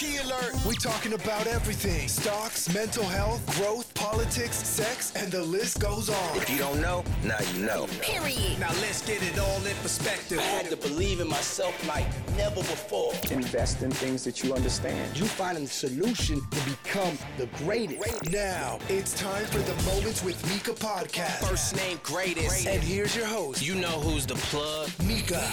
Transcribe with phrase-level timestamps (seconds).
[0.00, 0.54] Key alert!
[0.64, 2.08] We're talking about everything.
[2.08, 6.36] Stocks, mental health, growth, politics, sex, and the list goes on.
[6.38, 7.86] If you don't know, now you know.
[8.00, 8.58] Period.
[8.58, 10.38] Now let's get it all in perspective.
[10.38, 13.12] I had to believe in myself like never before.
[13.30, 15.14] Invest in things that you understand.
[15.18, 18.30] You finding the solution to become the greatest.
[18.32, 21.46] Now, it's time for the Moments with Mika podcast.
[21.46, 22.66] First name greatest.
[22.66, 24.88] And here's your host, You know who's the plug.
[25.06, 25.46] Mika.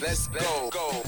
[0.00, 0.70] Let's go.
[0.72, 1.02] Go.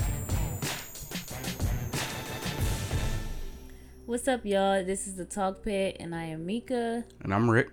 [4.06, 4.84] What's up, y'all?
[4.84, 7.02] This is the Talk Pit, and I am Mika.
[7.24, 7.70] And I'm Rick.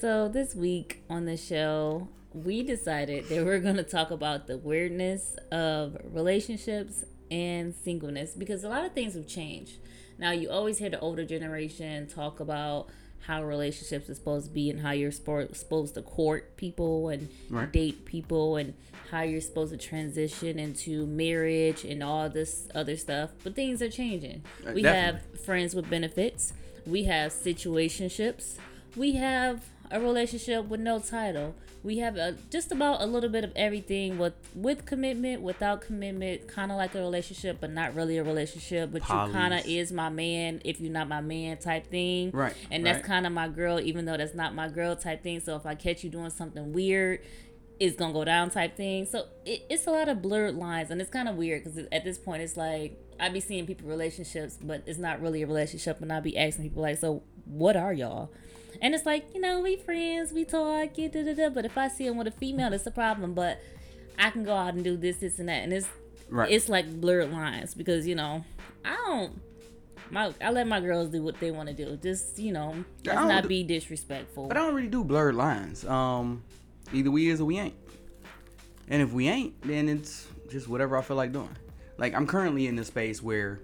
[0.00, 4.56] So, this week on the show, we decided that we're going to talk about the
[4.56, 9.80] weirdness of relationships and singleness because a lot of things have changed.
[10.18, 12.88] Now, you always hear the older generation talk about
[13.26, 17.28] how relationships are supposed to be and how you're spo- supposed to court people and
[17.48, 17.70] Right.
[17.70, 18.74] date people and
[19.10, 23.30] how you're supposed to transition into marriage and all this other stuff.
[23.44, 24.42] But things are changing.
[24.66, 25.20] Uh, We definitely.
[25.32, 26.52] have friends with benefits.
[26.86, 28.56] We have situationships.
[28.96, 31.54] We have a relationship with no title.
[31.82, 36.46] We have a, just about a little bit of everything with with commitment, without commitment,
[36.46, 38.92] kind of like a relationship, but not really a relationship.
[38.92, 42.32] But you kind of is my man if you're not my man type thing.
[42.32, 43.04] Right, And that's right.
[43.06, 45.40] kind of my girl, even though that's not my girl type thing.
[45.40, 47.20] So if I catch you doing something weird,
[47.78, 49.06] it's gonna go down type thing.
[49.06, 52.04] So it, it's a lot of blurred lines, and it's kind of weird because at
[52.04, 56.02] this point, it's like I be seeing people relationships, but it's not really a relationship,
[56.02, 58.30] and I be asking people like, "So what are y'all?"
[58.82, 61.48] And it's like you know, we friends, we talk, da da da.
[61.50, 63.34] But if I see him with a female, that's a problem.
[63.34, 63.60] But
[64.18, 65.88] I can go out and do this, this, and that, and it's
[66.28, 66.50] Right.
[66.50, 68.44] it's like blurred lines because you know
[68.84, 69.40] I don't.
[70.12, 71.96] My, I let my girls do what they want to do.
[71.96, 74.48] Just you know, let's do- be disrespectful.
[74.48, 75.84] But I don't really do blurred lines.
[75.84, 76.42] Um,
[76.92, 77.74] either we is or we ain't.
[78.88, 81.56] And if we ain't, then it's just whatever I feel like doing.
[81.96, 83.60] Like I'm currently in this space where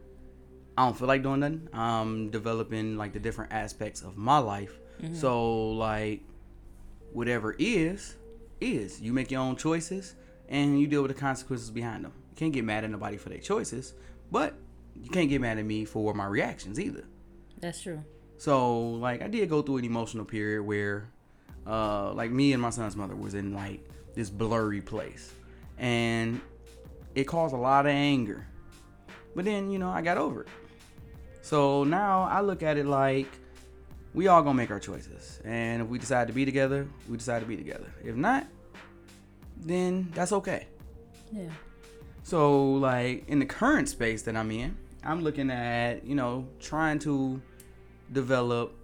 [0.78, 1.68] I don't feel like doing nothing.
[1.72, 4.78] I'm developing like the different aspects of my life.
[5.14, 6.22] So like
[7.12, 8.16] whatever is,
[8.60, 9.00] is.
[9.00, 10.14] You make your own choices
[10.48, 12.12] and you deal with the consequences behind them.
[12.30, 13.94] You can't get mad at nobody for their choices,
[14.30, 14.54] but
[14.94, 17.04] you can't get mad at me for my reactions either.
[17.60, 18.02] That's true.
[18.38, 21.10] So like I did go through an emotional period where
[21.66, 25.32] uh like me and my son's mother was in like this blurry place.
[25.78, 26.40] And
[27.14, 28.46] it caused a lot of anger.
[29.34, 30.48] But then, you know, I got over it.
[31.42, 33.28] So now I look at it like
[34.14, 35.40] we all gonna make our choices.
[35.44, 37.92] And if we decide to be together, we decide to be together.
[38.04, 38.46] If not,
[39.56, 40.66] then that's okay.
[41.32, 41.50] Yeah.
[42.22, 46.98] So, like in the current space that I'm in, I'm looking at you know trying
[47.00, 47.40] to
[48.12, 48.74] develop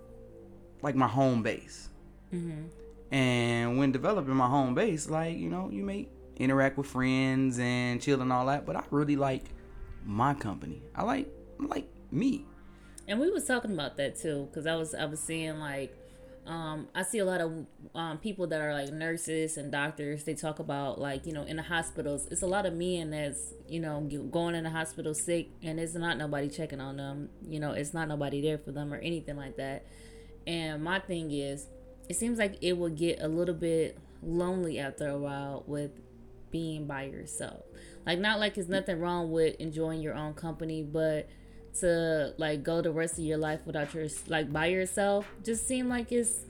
[0.83, 1.89] like my home base.
[2.33, 3.15] Mm-hmm.
[3.15, 8.01] And when developing my home base, like you know, you may interact with friends and
[8.01, 9.45] chill and all that, but I really like
[10.05, 10.83] my company.
[10.95, 11.29] I like
[11.61, 12.47] I like me.
[13.13, 15.95] And we was talking about that too, because I was I was seeing like,
[16.47, 20.25] um, I see a lot of um, people that are like nurses and doctors.
[20.25, 23.53] They talk about like you know in the hospitals, it's a lot of men that's
[23.69, 24.01] you know
[24.31, 27.29] going in the hospital sick, and it's not nobody checking on them.
[27.47, 29.85] You know, it's not nobody there for them or anything like that.
[30.47, 31.67] And my thing is,
[32.09, 35.91] it seems like it will get a little bit lonely after a while with
[36.51, 37.63] being by yourself.
[38.07, 41.29] Like not like there's nothing wrong with enjoying your own company, but
[41.81, 45.89] to like go the rest of your life without your like by yourself just seem
[45.89, 46.45] like it's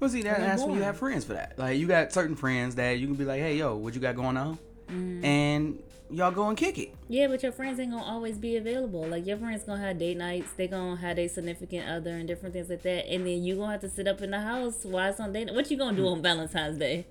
[0.00, 1.58] Well, see, that, that's when you have friends for that.
[1.58, 4.16] Like you got certain friends that you can be like, hey, yo, what you got
[4.16, 4.58] going on?
[4.90, 5.24] Mm.
[5.24, 6.94] And y'all go and kick it.
[7.08, 9.06] yeah, but your friends ain't gonna always be available.
[9.06, 12.54] Like your friends gonna have date nights, they gonna have their significant other and different
[12.54, 15.10] things like that, and then you gonna have to sit up in the house while
[15.10, 15.52] it's on date.
[15.52, 16.14] What you gonna do hmm.
[16.14, 17.06] on Valentine's Day?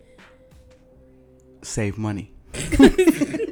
[1.62, 2.34] Save money.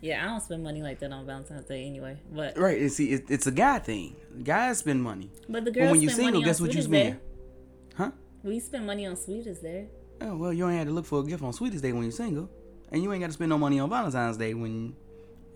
[0.00, 2.18] Yeah, I don't spend money like that on Valentine's Day anyway.
[2.32, 2.80] But Right.
[2.80, 4.16] And see, it, it's a guy thing.
[4.44, 5.30] Guys spend money.
[5.48, 7.18] but the But girls when you spend single, money guess what you spend?
[7.96, 8.10] Huh?
[8.42, 9.88] We spend money on Sweetest Day.
[10.20, 12.12] Oh, well, you ain't had to look for a gift on Sweetest Day when you're
[12.12, 12.48] single.
[12.92, 14.94] And you ain't got to spend no money on Valentine's Day when.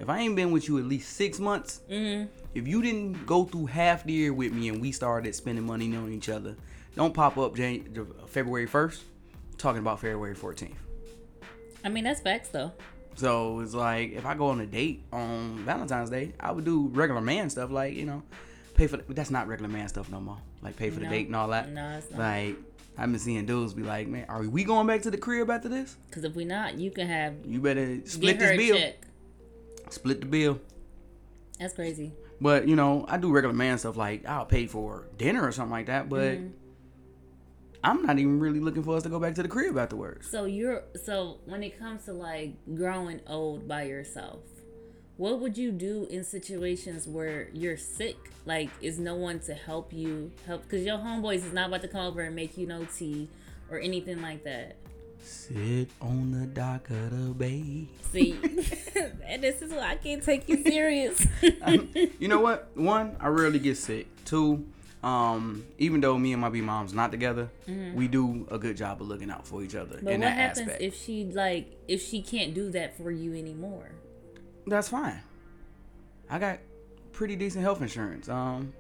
[0.00, 2.30] If I ain't been with you at least six months, Mm-hmm.
[2.54, 5.94] if you didn't go through half the year with me and we started spending money
[5.94, 6.56] on each other,
[6.96, 9.00] don't pop up Jan- February 1st
[9.58, 10.72] talking about February 14th.
[11.84, 12.72] I mean that's facts though.
[13.20, 16.88] So it's like if I go on a date on Valentine's Day, I would do
[16.94, 18.22] regular man stuff like you know,
[18.74, 18.96] pay for.
[18.96, 20.38] The, that's not regular man stuff no more.
[20.62, 21.08] Like pay for No.
[21.08, 21.70] the date and all that.
[21.70, 22.18] No, it's not.
[22.18, 22.56] Like
[22.96, 25.68] I've been seeing dudes be like, man, are we going back to the crib after
[25.68, 25.96] this?
[26.08, 28.76] Because if we not, you can have You better split this bill.
[28.76, 29.02] check.
[29.90, 30.58] Split the bill.
[31.58, 32.12] That's crazy.
[32.40, 35.72] But you know, I do regular man stuff like I'll pay for dinner or something
[35.72, 36.08] like that.
[36.08, 36.46] But Mm-hmm.
[37.82, 40.28] I'm not even really looking for us to go back to the crib afterwards.
[40.30, 44.40] So you're so when it comes to like growing old by yourself,
[45.16, 48.16] What would you do in situations where you're sick?
[48.46, 50.32] Like, is no one to help you?
[50.46, 53.28] Help because your homeboys is not about to come over and make you no tea
[53.70, 54.76] or anything like that.
[55.22, 57.86] Sit on the dock of the bay.
[58.12, 58.32] See,
[59.26, 61.26] and this is why I can't take you serious.
[61.62, 62.70] Um, you know what?
[62.74, 64.06] One, I rarely get sick.
[64.24, 64.64] Two,
[65.02, 67.48] um, even though me and my B mom's not together,
[67.94, 70.04] we do a good job of looking out for each other Mm-hmm.
[70.04, 70.82] But in what that happens aspect.
[70.82, 73.92] if she like if she can't do that for you anymore?
[74.66, 75.20] That's fine.
[76.28, 76.58] I got
[77.12, 78.28] pretty decent health insurance.
[78.28, 78.72] Um,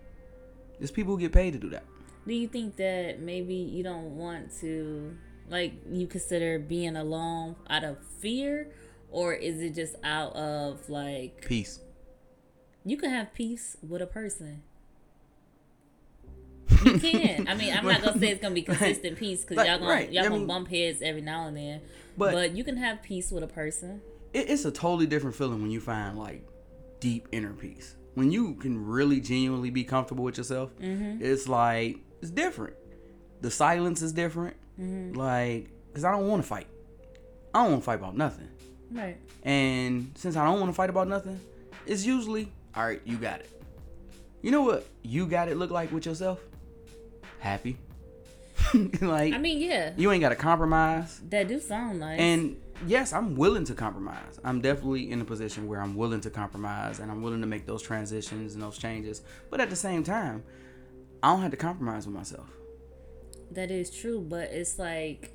[0.78, 1.84] there's people who get paid to do that.
[2.26, 5.16] Do you think that maybe you don't want to
[5.48, 8.68] like you consider being alone out of fear
[9.10, 11.80] or is it just out of like Peace.
[12.84, 14.62] you can have peace with a person?
[16.84, 17.48] You can.
[17.48, 19.90] I mean, I'm not gonna say it's gonna be consistent peace because Like, y'all gonna
[19.90, 21.80] right, y'all I gonna mean- bump heads every now and then.
[22.16, 24.00] But- But, you can have peace with a person.
[24.32, 26.46] it, it's a totally different feeling when you find like
[27.00, 27.96] deep inner peace.
[28.14, 31.22] When you can really genuinely be comfortable with yourself, mm-hmm.
[31.24, 32.74] it's like it's different.
[33.40, 34.56] The silence is different.
[34.78, 35.16] Mm-hmm.
[35.18, 36.66] Like, cause I don't want to fight.
[37.54, 38.48] I don't want to fight about nothing.
[38.90, 39.16] Right.
[39.44, 41.40] And since I don't want to fight about nothing,
[41.86, 43.00] it's usually all right.
[43.04, 43.50] You got it.
[44.42, 46.40] You know what you got it look like with yourself?
[47.40, 47.76] Happy.
[49.00, 51.20] like I mean, yeah, you ain't got to compromise.
[51.30, 52.20] that do sound nice.
[52.20, 52.56] And
[52.86, 54.38] yes, I'm willing to compromise.
[54.44, 57.66] I'm definitely in a position where I'm willing to compromise and I'm willing to make
[57.66, 59.22] those transitions and those changes.
[59.50, 60.44] But at the same time,
[61.22, 62.48] I don't have to compromise with myself.
[63.50, 65.34] That is true, but it's like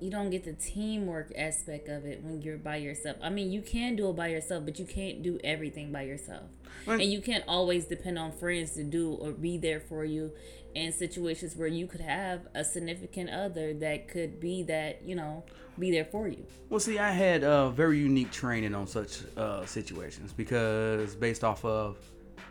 [0.00, 3.16] you don't get the teamwork aspect of it when you're by yourself.
[3.22, 6.44] I mean, you can do it by yourself, but you can't do everything by yourself.
[6.84, 7.00] Right.
[7.00, 10.32] And you can't always depend on friends to do or be there for you
[10.76, 15.42] in situations where you could have a significant other that could be that, you know,
[15.78, 16.44] be there for you.
[16.68, 21.64] Well, see, I had uh, very unique training on such uh, situations because based off
[21.64, 21.96] of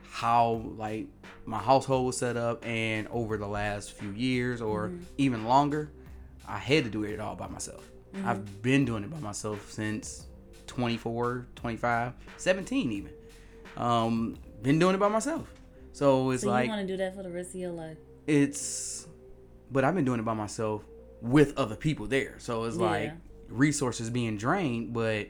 [0.10, 1.06] how like
[1.46, 5.92] my household was set up and over the last few years or even longer,
[6.48, 7.88] I had to do it all by myself.
[8.24, 10.26] I've been doing it by myself since
[10.66, 13.12] 24, 25, 17 even.
[13.78, 15.48] Um, been doing it by myself.
[15.92, 17.98] So it's So like you want to do that for the rest of your life.
[18.28, 19.08] It's
[19.72, 20.84] but I've been doing it by myself
[21.22, 22.36] with other people there.
[22.38, 23.14] So it's like
[23.50, 25.28] resources being drained, but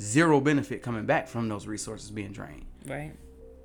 [0.00, 2.66] zero benefit coming back from those resources being drained.
[2.86, 3.12] Right.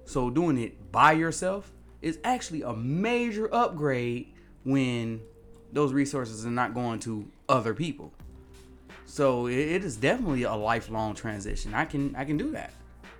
[0.05, 1.71] So doing it by yourself
[2.01, 4.33] is actually a major upgrade
[4.63, 5.21] when
[5.73, 8.13] those resources are not going to other people.
[9.05, 11.73] So it, it is definitely a lifelong transition.
[11.73, 12.73] I can I can do that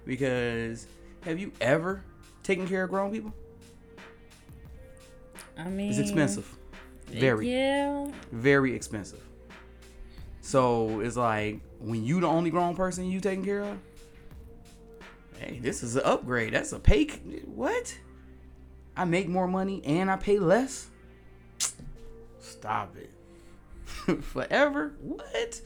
[0.05, 0.87] because
[1.21, 2.03] have you ever
[2.43, 3.33] taken care of grown people?
[5.57, 6.47] I mean, It's expensive.
[7.07, 8.11] Very Yeah.
[8.31, 9.21] very expensive.
[10.41, 13.77] So it's like when you the only grown person you taking care of.
[15.39, 16.53] Hey, this is an upgrade.
[16.53, 17.07] That's a pay.
[17.07, 17.97] c- What?
[18.95, 20.87] I make more money and I pay less.
[22.39, 23.11] Stop it.
[24.23, 24.93] Forever?
[25.01, 25.61] What?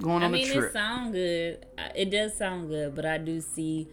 [0.00, 0.64] Going on I mean, a trip.
[0.70, 1.66] it sound good.
[1.94, 3.88] It does sound good, but I do see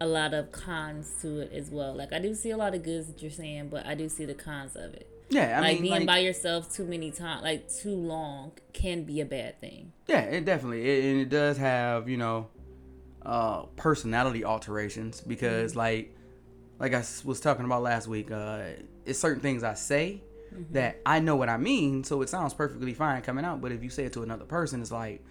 [0.00, 1.94] a lot of cons to it as well.
[1.94, 4.24] Like I do see a lot of goods that you're saying, but I do see
[4.26, 5.08] the cons of it.
[5.30, 9.04] yeah, I like mean, being like, by yourself too many times, like too long, can
[9.04, 9.92] be a bad thing.
[10.06, 12.48] Yeah, it definitely it, and it does have you know
[13.24, 16.14] uh personality alterations because like
[16.78, 18.60] like I was talking about last week, uh
[19.04, 20.22] it's certain things I say
[20.72, 23.60] that I know what I mean, so it sounds perfectly fine coming out.
[23.60, 25.24] But if you say it to another person, it's like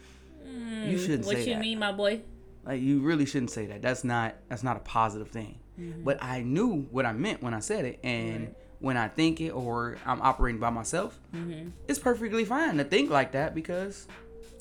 [0.44, 1.60] you shouldn't What you that.
[1.60, 2.22] mean, my boy?
[2.66, 3.82] Like you really shouldn't say that.
[3.82, 5.60] That's not that's not a positive thing.
[5.80, 6.04] Mm-hmm.
[6.04, 9.52] But I knew what I meant when I said it, and when I think it
[9.52, 11.70] or I'm operating by myself, mm-hmm.
[11.88, 14.08] it's perfectly fine to think like that because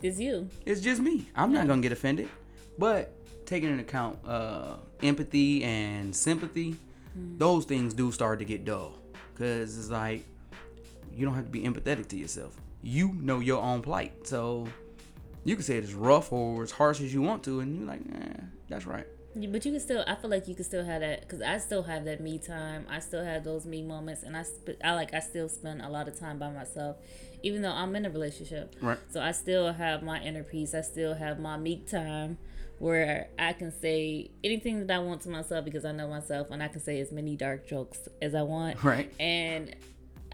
[0.02, 0.48] It's you.
[0.66, 1.28] it's just me.
[1.34, 2.28] I'm not gonna get offended.
[2.78, 3.12] But
[3.46, 7.38] taking into account uh, empathy and sympathy, mm-hmm.
[7.38, 8.98] those things do start to get dull.
[9.36, 10.24] Cause it's like
[11.12, 12.56] you don't have to be empathetic to yourself.
[12.82, 14.26] You know your own plight.
[14.26, 14.68] So
[15.44, 17.86] you can say it as rough or as harsh as you want to, and you're
[17.86, 19.06] like, eh, that's right.
[19.36, 21.58] Yeah, But you can still, I feel like you can still have that because I
[21.58, 22.86] still have that me time.
[22.88, 25.88] I still have those me moments, and I, sp- I like, I still spend a
[25.88, 26.96] lot of time by myself,
[27.42, 28.76] even though I'm in a relationship.
[28.80, 28.98] Right.
[29.10, 30.74] So I still have my inner peace.
[30.74, 32.38] I still have my meek time
[32.78, 36.62] where I can say anything that I want to myself because I know myself, and
[36.62, 38.78] I can say as many dark jokes as I want.
[38.84, 39.12] Right.
[39.18, 39.74] And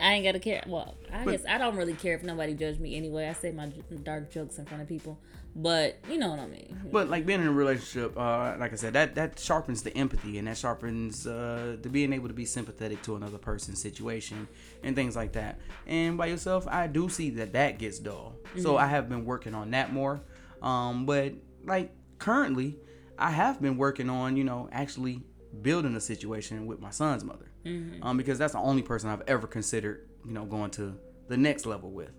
[0.01, 0.65] I ain't gotta care.
[0.67, 3.29] Well, I guess I don't really care if nobody judge me anyway.
[3.29, 3.67] I say my
[4.03, 5.19] dark jokes in front of people,
[5.55, 6.81] but you know what I mean.
[6.91, 10.39] But like being in a relationship, uh, like I said, that that sharpens the empathy
[10.39, 14.49] and that sharpens uh, the being able to be sympathetic to another person's situation
[14.83, 15.59] and things like that.
[15.87, 18.37] And by yourself, I do see that that gets dull.
[18.59, 20.23] So I have been working on that more.
[20.63, 22.79] Um, but like currently,
[23.19, 25.23] I have been working on, you know, actually
[25.63, 28.03] building a situation with my son's mother, Mm-hmm.
[28.03, 30.95] um, because that's the only person I've ever considered, you know, going to
[31.29, 32.11] the next level with.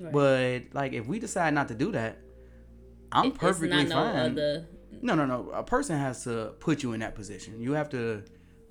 [0.00, 0.12] Right.
[0.12, 2.18] But like, if we decide not to do that,
[3.12, 4.30] I'm It- perfectly it's not no fine.
[4.32, 4.66] other.
[5.02, 5.50] No, no, no.
[5.50, 7.60] A person has to put you in that position.
[7.60, 8.22] You have to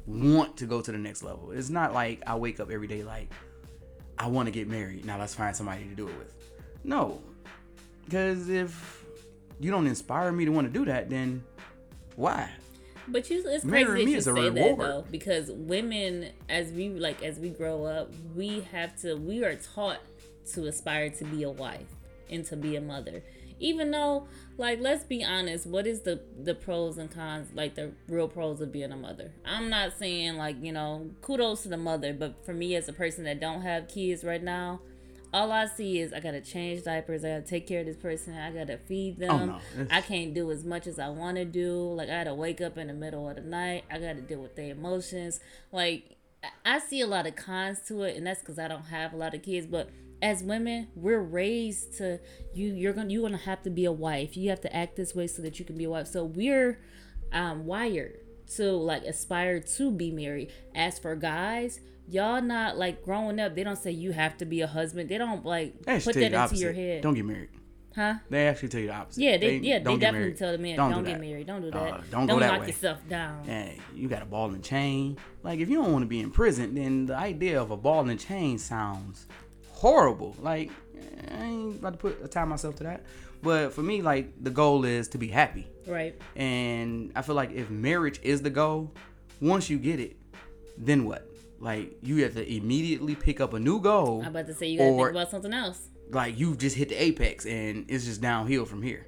[0.07, 1.51] want to go to the next level.
[1.51, 3.31] It's not like I wake up every day like
[4.17, 5.05] I want to get married.
[5.05, 6.33] Now let's find somebody to do it with.
[6.83, 7.21] No,
[8.05, 9.05] because if
[9.59, 11.43] you don't inspire me to want to do that, then
[12.15, 12.49] why?
[13.07, 17.39] But you, it's crazy that you say that though, because women, as we like, as
[17.39, 19.99] we grow up, we have to, we are taught
[20.53, 21.87] to aspire to be a wife
[22.29, 23.23] and to be a mother.
[23.59, 27.91] Even though, like, let's be honest, what is the the pros and cons, like the
[28.09, 29.31] real pros of being a mother?
[29.45, 32.93] I'm not saying like you know, kudos to the mother, but for me as a
[32.93, 34.81] person that don't have kids right now.
[35.35, 37.25] All I see is I gotta change diapers.
[37.25, 38.35] I gotta take care of this person.
[38.35, 39.31] I gotta feed them.
[39.31, 39.45] Oh,
[39.77, 39.87] no.
[39.91, 41.73] I can't do as much as I want to do.
[41.93, 43.83] Like I gotta wake up in the middle of the night.
[43.91, 45.39] I gotta deal with their emotions.
[45.71, 48.85] Like I- I see a lot of cons to it, and that's because I don't
[48.85, 49.67] have a lot of kids.
[49.67, 49.89] But
[50.21, 52.19] as women, we're raised to
[52.53, 52.73] you.
[52.73, 54.37] You're gonna you're gonna have to be a wife.
[54.37, 56.07] You have to act this way so that you can be a wife.
[56.07, 56.79] So we're
[57.33, 58.19] um, wired
[58.55, 60.51] to like aspire to be married.
[60.73, 61.79] As for guys.
[62.07, 63.55] Y'all not like growing up.
[63.55, 65.09] They don't say you have to be a husband.
[65.09, 67.49] They don't like They put that into the your head, Don't get married.
[67.95, 68.15] huh?
[68.29, 69.21] They actually tell you the opposite.
[69.23, 70.37] Yeah, they, yeah, they don't get definitely married.
[70.37, 71.25] tell the men Don't don't, do get that.
[71.27, 72.67] married, don't do Uh, that, don't go that knock way.
[72.67, 73.43] yourself down.
[73.45, 75.17] Hey, you got a ball and chain.
[75.41, 78.07] Like, if you don't want to be in prison, then the idea of a ball
[78.07, 79.25] and chain sounds
[79.71, 80.35] horrible.
[80.39, 80.69] Like,
[81.31, 83.03] I ain't about to put a tie myself to that.
[83.41, 85.65] But for me, like, the goal is to be happy.
[85.87, 86.15] Right.
[86.35, 88.91] And I feel like if marriage is the goal,
[89.41, 90.17] once you get it,
[90.77, 91.29] then what?
[91.59, 94.21] Like, you have to immediately pick up a new goal.
[94.21, 95.87] I'm about to say you gotta or think about something else.
[96.11, 99.07] like you've just hit the apex and it's just downhill from here.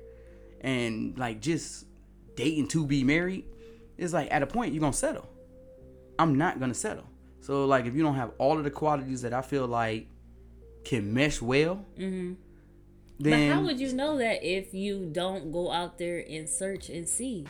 [0.61, 1.85] And like just
[2.35, 3.45] dating to be married
[3.97, 5.27] is like at a point you're gonna settle.
[6.19, 7.05] I'm not gonna settle.
[7.41, 10.07] So like if you don't have all of the qualities that I feel like
[10.83, 12.33] can mesh well, Mm-hmm.
[13.19, 16.89] Then but how would you know that if you don't go out there and search
[16.89, 17.45] and see?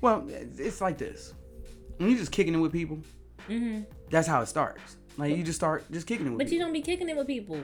[0.00, 1.34] well it's like this.
[1.98, 2.98] When you just kicking it with people,
[4.10, 4.96] that's how it starts.
[5.16, 6.46] Like you just start just kicking it with Mm-hmm.
[6.46, 7.58] But you don't be kicking it with people.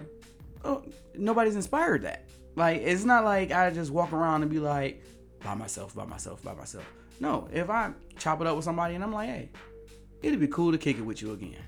[0.65, 0.85] oh,
[1.15, 2.29] nobody's inspired that.
[2.57, 5.03] Like it's not like I just walk around and be like
[5.45, 6.91] by myself, by myself, by myself.
[7.21, 9.51] No, if I chop it up with somebody and I'm like, hey,
[10.23, 11.63] it'd be cool to kick it with you again.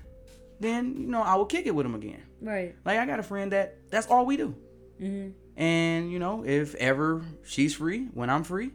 [0.59, 2.23] Then you know I will kick it with them again.
[2.41, 2.75] Right.
[2.85, 4.55] Like I got a friend that that's all we do.
[5.01, 5.31] Mm-hmm.
[5.57, 8.71] And you know if ever she's free when I'm free,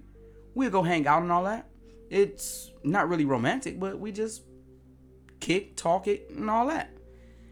[0.55, 1.67] we'll go hang out and all that.
[2.09, 4.43] It's not really romantic, but we just
[5.39, 6.91] kick, talk it, and all that.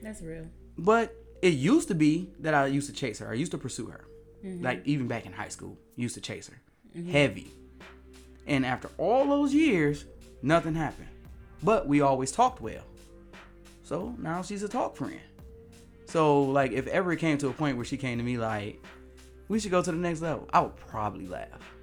[0.02, 0.47] That's real.
[0.76, 3.30] But it used to be that I used to chase her.
[3.30, 4.04] I used to pursue her.
[4.44, 4.64] Mm-hmm.
[4.64, 6.61] Like even back in high school, used to chase her.
[7.11, 7.52] Heavy.
[8.47, 10.06] And after all those years,
[10.42, 11.08] nothing happened.
[11.62, 12.85] But we always talked well.
[13.82, 15.20] So now she's a talk friend.
[16.06, 18.82] So like if ever it came to a point where she came to me like,
[19.49, 21.75] we should go to the next level, I would probably laugh.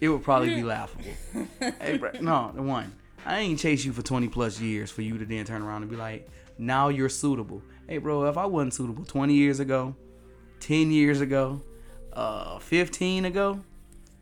[0.00, 1.04] It would probably be laughable.
[1.80, 2.92] hey, bro, no, the one.
[3.24, 5.90] I ain't chase you for 20 plus years for you to then turn around and
[5.90, 7.62] be like, now you're suitable.
[7.88, 9.94] Hey, bro, if I wasn't suitable 20 years ago,
[10.60, 11.62] 10 years ago,
[12.12, 13.60] uh, 15 ago,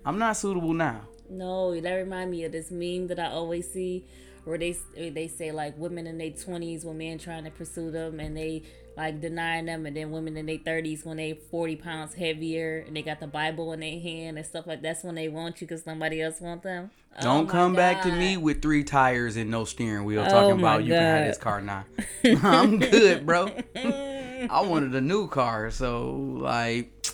[0.05, 1.03] I'm not suitable now.
[1.31, 4.05] No, that remind me of this meme that I always see,
[4.44, 8.20] where they they say like women in their twenties when men trying to pursue them
[8.20, 8.62] and they
[8.97, 12.97] like denying them, and then women in their thirties when they forty pounds heavier and
[12.97, 15.66] they got the Bible in their hand and stuff like that's when they want you
[15.66, 16.90] because somebody else want them.
[17.18, 20.30] Oh Don't my come back to me with three tires and no steering wheel Oh
[20.30, 21.85] talking my about you can have this car now.
[22.42, 23.50] I'm good, bro.
[23.76, 27.06] I wanted a new car, so like,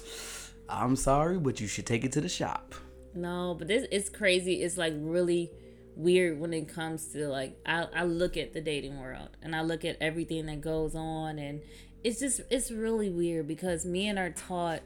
[0.69, 2.75] I'm sorry, but you should take it to the shop.
[3.15, 4.63] No, but this it's crazy.
[4.63, 5.51] It's like really
[5.97, 9.63] weird when it comes to like I, I look at the dating world and I
[9.63, 11.63] look at everything that goes on and
[12.05, 14.83] it's just it's really weird because men are taught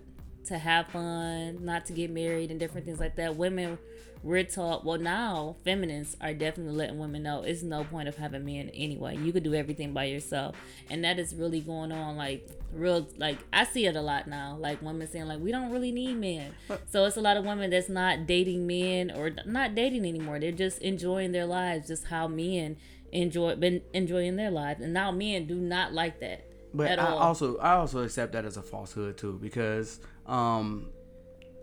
[0.46, 3.36] to have fun, not to get married and different things like that.
[3.36, 3.78] Women
[4.22, 8.44] we're taught well now feminists are definitely letting women know it's no point of having
[8.44, 9.16] men anyway.
[9.16, 10.56] You could do everything by yourself.
[10.90, 14.56] And that is really going on like real like I see it a lot now.
[14.58, 16.52] Like women saying like we don't really need men.
[16.90, 20.38] So it's a lot of women that's not dating men or not dating anymore.
[20.38, 22.76] They're just enjoying their lives just how men
[23.12, 24.82] enjoy been enjoying their lives.
[24.82, 26.44] And now men do not like that.
[26.74, 27.18] But I all.
[27.18, 30.90] also I also accept that as a falsehood too because um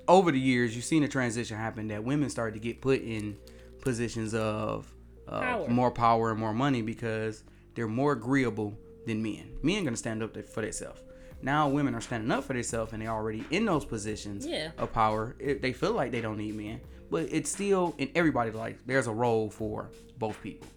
[0.08, 3.38] over the years you've seen a transition happen that women started to get put in
[3.82, 4.92] positions of
[5.28, 5.68] uh, Power.
[5.68, 7.44] more power and more money because
[7.76, 9.52] they're more agreeable than men.
[9.62, 11.02] Men gonna stand up for themselves.
[11.42, 14.72] now women are standing up for themselves and they're already in those positions Yeah.
[14.78, 15.36] of power.
[15.40, 18.82] It, they feel like they don't need men, but it's still in everybody's life.
[18.86, 20.68] There's a role for both people,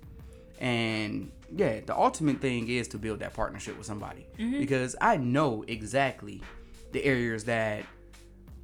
[0.61, 5.65] and yeah, the ultimate thing is to build that partnership with somebody because I know
[5.67, 6.43] exactly
[6.93, 7.85] the areas that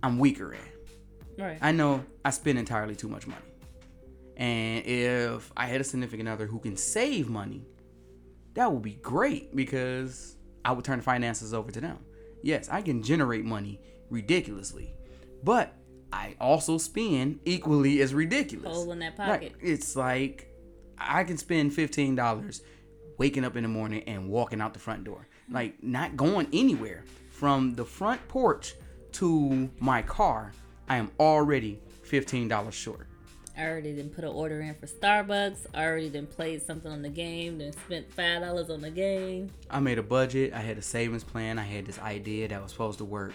[0.07, 0.61] I'm weaker in.
[1.45, 1.59] Right.
[1.61, 3.43] I know I spend entirely too much money.
[4.37, 7.67] And if I had a significant other who can save money,
[8.55, 11.99] that would be great because I would turn the finances over to them.
[12.43, 14.95] Yes, I can generate money ridiculously,
[15.43, 15.75] but
[16.13, 18.77] I also spend equally as ridiculous.
[18.77, 19.53] Hole in that Like, pocket.
[19.61, 20.49] it's like
[20.99, 22.63] I can spend fifteen dollars
[23.19, 27.03] waking up in the morning and walking out the front door, like not going anywhere
[27.31, 28.75] from the front porch
[29.17, 30.53] to my car.
[30.89, 33.07] I am already fifteen dollars short.
[33.57, 35.67] I already didn't put an order in for Starbucks.
[35.73, 37.59] I already didn't played something on the game.
[37.59, 39.51] Then spent five dollars on the game.
[39.71, 40.53] I made a budget.
[40.53, 41.59] I had a savings plan.
[41.59, 43.33] I had this idea that was supposed to work.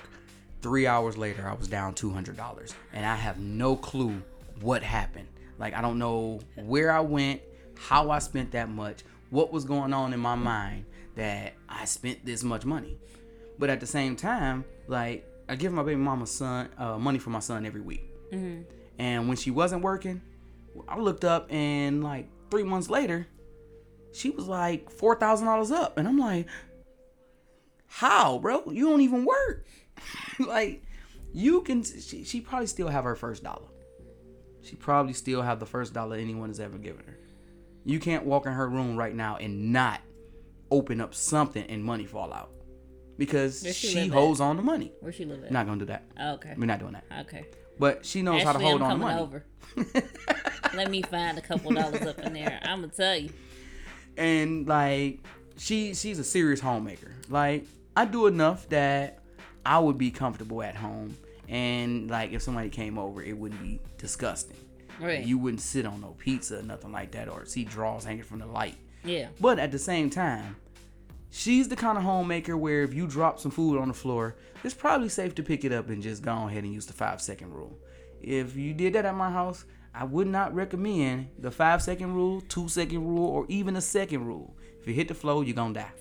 [0.62, 4.22] Three hours later, I was down two hundred dollars, and I have no clue
[4.62, 5.28] what happened.
[5.58, 7.42] Like I don't know where I went,
[7.78, 10.86] how I spent that much, what was going on in my mind
[11.16, 12.98] that I spent this much money.
[13.58, 17.30] But at the same time, like I give my baby mama son uh, money for
[17.30, 18.10] my son every week,
[18.98, 20.22] and when she wasn't working,
[20.88, 23.28] I looked up and like three months later,
[24.14, 26.48] she was like four thousand dollars up, and I'm like,
[27.88, 28.64] how, bro?
[28.72, 29.66] You don't even work.
[30.40, 30.84] like,
[31.34, 31.84] you can.
[31.84, 33.68] She, she probably still have her first dollar.
[34.62, 37.20] She probably still have the first dollar anyone has ever given her.
[37.84, 40.00] You can't walk in her room right now and not
[40.70, 42.52] open up something and money fall out
[43.22, 44.18] because she she, live at?
[44.18, 44.92] holds on to money.
[45.00, 45.52] Where she live at?
[45.52, 46.06] Not gonna do that.
[46.20, 46.56] Oh, okay.
[46.58, 47.04] We're not doing that.
[47.28, 47.46] Okay.
[47.78, 49.22] But she knows how to hold I'm on to coming money.
[49.22, 50.76] over.
[50.76, 52.60] Let me find a couple dollars up in there.
[52.64, 53.30] I'm gonna tell you.
[54.18, 55.20] and like
[55.56, 57.12] she she's a serious homemaker.
[57.30, 59.20] Like I do enough that
[59.68, 61.16] I would be comfortable at home,
[61.48, 64.58] and like if somebody came over, it wouldn't be disgusting.
[65.00, 65.24] Right.
[65.24, 68.40] You wouldn't sit on no pizza or nothing like that, or see drawers hanging from
[68.40, 68.78] the light.
[69.04, 69.28] Yeah.
[69.40, 70.56] But at the same time,
[71.32, 74.76] she's the kind of homemaker where if you drop some food on the floor, it's
[74.76, 77.52] probably safe to pick it up and just go ahead and use the five second
[77.52, 77.80] rule.
[78.22, 79.66] If you did that at my house,
[79.96, 84.26] I would not recommend the five second rule, two second rule, or even a second
[84.26, 84.56] rule.
[84.80, 85.92] If you hit the floor, you're gonna die.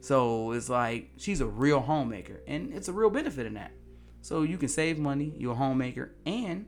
[0.00, 3.72] So it's like she's a real homemaker, and it's a real benefit in that.
[4.20, 6.66] So you can save money, you're a homemaker, and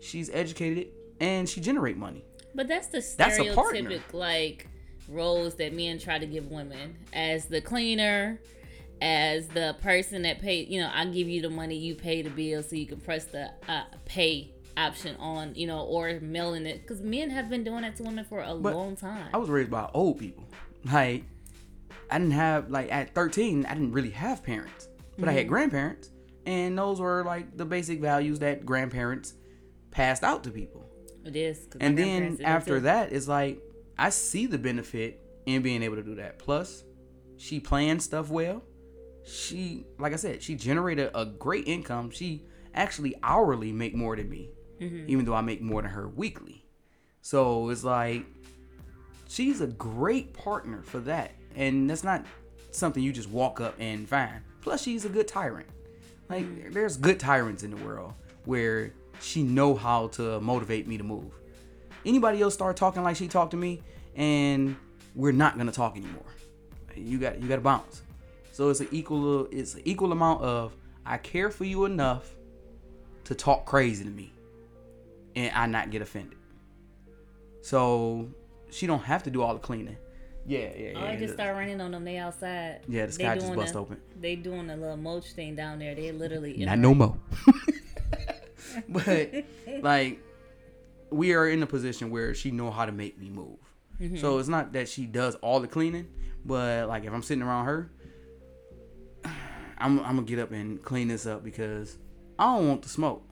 [0.00, 0.88] she's educated
[1.20, 2.24] and she generate money.
[2.54, 4.00] But that's the That's a partner.
[4.12, 4.68] like
[5.08, 8.40] roles that men try to give women as the cleaner,
[9.00, 10.64] as the person that pay.
[10.64, 13.24] You know, I give you the money, you pay the bill, so you can press
[13.26, 15.54] the uh, pay option on.
[15.54, 18.54] You know, or mailing it because men have been doing that to women for a
[18.54, 19.28] But long time.
[19.32, 20.44] I was raised by old people.
[20.84, 21.24] Like,
[22.10, 25.38] I didn't have like at 13, I didn't really have parents, but I Mm-hmm.
[25.38, 26.10] had grandparents,
[26.46, 29.34] and those were like the basic values that grandparents
[29.90, 30.88] passed out to people.
[31.26, 31.66] it is.
[31.80, 33.60] And then after that, it's like
[33.98, 36.38] I see the benefit in being able to do that.
[36.38, 36.84] Plus,
[37.36, 38.62] she planned stuff well.
[39.24, 42.10] She, like I said, she generated a great income.
[42.10, 45.10] She actually hourly make more than me, Mm-hmm.
[45.10, 46.64] even though I make more than her weekly.
[47.20, 48.24] So it's like
[49.28, 52.24] she's a great partner for that, and that's not
[52.70, 54.42] something you just walk up and find.
[54.60, 55.66] Plus, she's a good tyrant.
[56.28, 58.12] Like there's good tyrants in the world
[58.44, 61.32] where she know how to motivate me to move.
[62.04, 63.82] Anybody else start talking like she talked to me,
[64.14, 64.76] and
[65.14, 66.22] we're not gonna talk anymore.
[66.96, 68.02] You got you got to bounce.
[68.52, 70.74] So it's an equal it's an equal amount of
[71.06, 72.28] I care for you enough
[73.24, 74.32] to talk crazy to me,
[75.36, 76.38] and I not get offended.
[77.62, 78.28] So
[78.70, 79.96] she don't have to do all the cleaning.
[80.46, 80.92] Yeah, yeah, yeah.
[80.96, 82.04] Oh, I just start raining on them.
[82.04, 82.80] They outside.
[82.88, 84.00] Yeah, the sky just bust a- open.
[84.18, 85.94] They doing a little mulch thing down there.
[85.94, 87.18] They literally Not no more.
[88.88, 89.30] but
[89.82, 90.20] like
[91.10, 93.58] we are in a position where she know how to make me move.
[94.00, 94.16] Mm-hmm.
[94.16, 96.08] So it's not that she does all the cleaning,
[96.44, 97.90] but like if I'm sitting around her,
[99.78, 101.98] I'm I'm gonna get up and clean this up because
[102.38, 103.24] I don't want the smoke.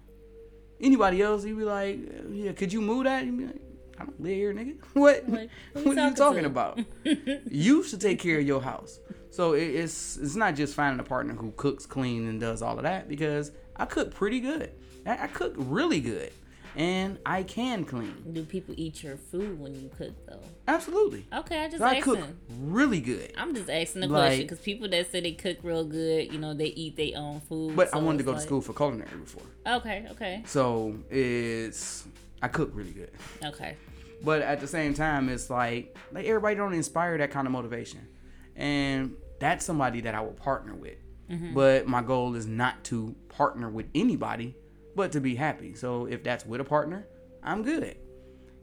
[0.81, 1.99] Anybody else, you'd be like,
[2.31, 3.25] yeah, could you move that?
[3.25, 3.61] You'd be like,
[3.99, 4.77] I don't live here, nigga.
[4.93, 5.29] What?
[5.29, 6.47] Like, what you are you talking talking to?
[6.47, 6.81] about?
[7.51, 9.01] you should take care of your house.
[9.31, 12.77] So it, it's it's not just finding a partner who cooks, clean, and does all
[12.77, 14.73] of that because I cook pretty good.
[15.07, 16.33] I, I cook really good,
[16.77, 18.15] and I can clean.
[18.33, 20.41] Do people eat your food when you cook though?
[20.69, 21.27] Absolutely.
[21.33, 22.21] Okay, I just I cook
[22.61, 23.33] really good.
[23.37, 26.39] I'm just asking the Like- question because people that say they cook real good, you
[26.39, 27.75] know, they eat their own food.
[27.77, 32.07] But I wanted to go to school for culinary before, Okay, okay, so it's
[32.43, 33.11] I cook really good.
[33.45, 33.77] okay.
[34.23, 38.07] But at the same time, it's like like everybody don't inspire that kind of motivation,
[38.55, 40.97] and that's somebody that I will partner with.
[41.31, 41.55] Mm-hmm.
[41.55, 44.55] but my goal is not to partner with anybody,
[44.97, 45.75] but to be happy.
[45.75, 47.07] So if that's with a partner,
[47.43, 47.97] I'm good.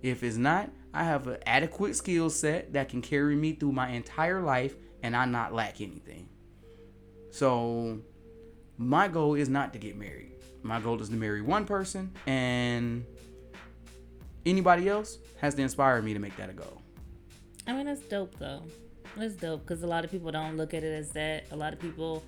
[0.01, 3.89] If it's not, I have an adequate skill set that can carry me through my
[3.89, 6.27] entire life and I not lack anything.
[7.31, 7.99] So
[8.77, 10.33] my goal is not to get married.
[10.61, 13.05] My goal is to marry one person and
[14.45, 16.81] anybody else has to inspire me to make that a goal.
[17.67, 18.63] I mean, that's dope though.
[19.15, 21.45] That's dope because a lot of people don't look at it as that.
[21.51, 22.23] A lot of people,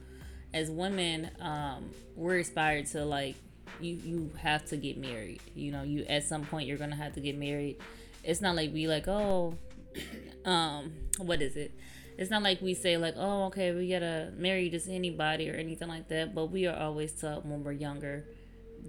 [0.53, 3.35] as women, um, we're inspired to like
[3.80, 3.95] you.
[3.95, 5.41] You have to get married.
[5.54, 7.78] You know, you at some point you're gonna have to get married.
[8.23, 9.56] It's not like we like oh,
[10.45, 11.71] um, what is it?
[12.17, 15.88] It's not like we say like oh okay we gotta marry just anybody or anything
[15.88, 16.34] like that.
[16.34, 18.25] But we are always taught when we're younger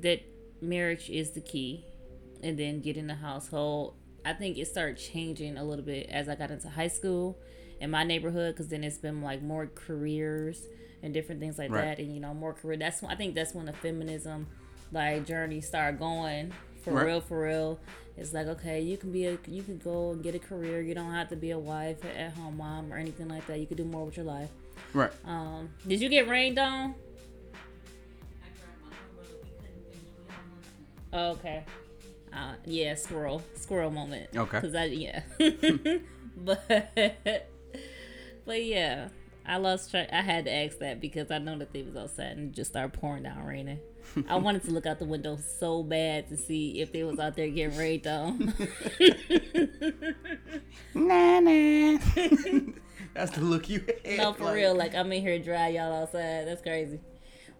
[0.02, 0.20] that
[0.60, 1.84] marriage is the key,
[2.42, 6.34] and then getting a household I think it started changing a little bit as I
[6.34, 7.38] got into high school
[7.80, 10.66] in my neighborhood because then it's been like more careers
[11.00, 11.84] and different things like Right.
[11.84, 14.48] that and you know more career that's when I think that's when the feminism
[14.92, 16.52] like journey start going.
[16.82, 17.06] For Right.
[17.06, 17.80] real for real.
[18.16, 20.80] It's like okay you can be a you can go and get a career.
[20.80, 23.58] You don't have to be a wife at home mom or anything like that.
[23.58, 24.50] You could do more with your life.
[24.94, 25.10] Right.
[25.24, 26.94] um did you get rained on?
[31.12, 31.64] Okay.
[32.32, 34.30] Uh yeah squirrel squirrel moment.
[34.36, 34.58] Okay.
[34.60, 35.22] because i yeah.
[36.38, 37.48] But
[38.44, 39.08] but yeah
[39.46, 40.08] i lost track.
[40.12, 42.92] I had to ask that because i know that they was outside and just started
[42.92, 43.78] pouring down raining
[44.28, 47.34] i wanted to look out the window so bad to see if they was out
[47.36, 48.54] there getting rained on um,
[50.94, 51.98] Nah, nah.
[53.14, 54.18] That's the look you had.
[54.18, 57.00] no for like- real like i'm in here dry y'all outside that's crazy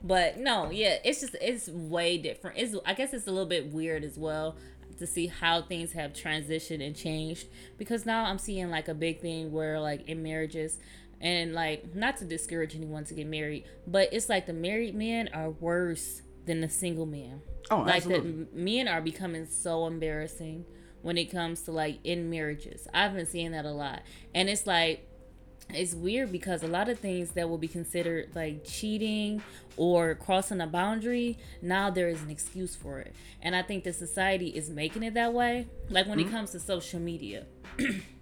[0.02, 3.72] but no yeah it's just it's way different it's i guess it's a little bit
[3.72, 4.56] weird as well
[4.98, 7.46] to see how things have transitioned and changed
[7.78, 10.78] because now i'm seeing like a big thing where like in marriages
[11.22, 15.28] and like not to discourage anyone to get married but it's like the married men
[15.32, 17.42] are worse than the single man.
[17.70, 18.32] Oh, like absolutely.
[18.32, 20.64] the men are becoming so embarrassing
[21.02, 22.88] when it comes to like in marriages.
[22.94, 24.02] I've been seeing that a lot.
[24.34, 25.06] And it's like
[25.74, 29.42] it's weird because a lot of things that will be considered like cheating
[29.76, 33.14] or crossing a boundary now there is an excuse for it.
[33.42, 35.66] And i think the society is making it that way.
[35.90, 36.34] Like when it mm-hmm.
[36.36, 37.46] comes to social media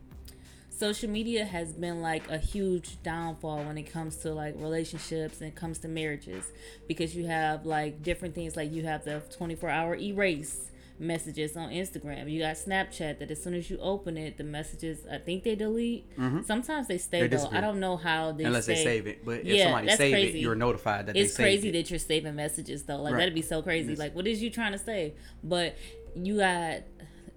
[0.76, 5.48] social media has been like a huge downfall when it comes to like relationships and
[5.48, 6.50] it comes to marriages
[6.88, 11.70] because you have like different things like you have the 24 hour erase messages on
[11.70, 12.30] Instagram.
[12.30, 15.54] You got Snapchat that as soon as you open it, the messages I think they
[15.56, 16.06] delete.
[16.46, 17.48] Sometimes they stay They though.
[17.52, 18.74] I don't know how they Unless stay.
[18.74, 19.24] they save it.
[19.24, 20.38] But if Yeah, somebody that's save crazy.
[20.38, 21.72] it, you're notified that it's they crazy it.
[21.72, 22.98] that you're saving messages though.
[23.02, 23.20] Like Right.
[23.20, 23.96] that'd be so crazy.
[23.96, 25.14] Like what is you trying to say?
[25.42, 25.76] But
[26.14, 26.82] you got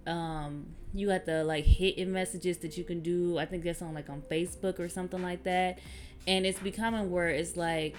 [0.06, 3.38] um you got the like hidden messages that you can do.
[3.38, 5.78] I think that's on like on Facebook or something like that.
[6.26, 7.94] And it's becoming where it's like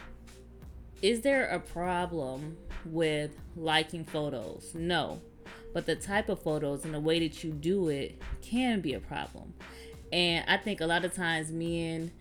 [1.02, 4.71] is there a problem with liking photos?
[4.73, 5.21] No.
[5.73, 8.99] But the type of photos and the way that you do it can be a
[8.99, 9.54] problem.
[10.12, 12.12] And I think a lot of times men,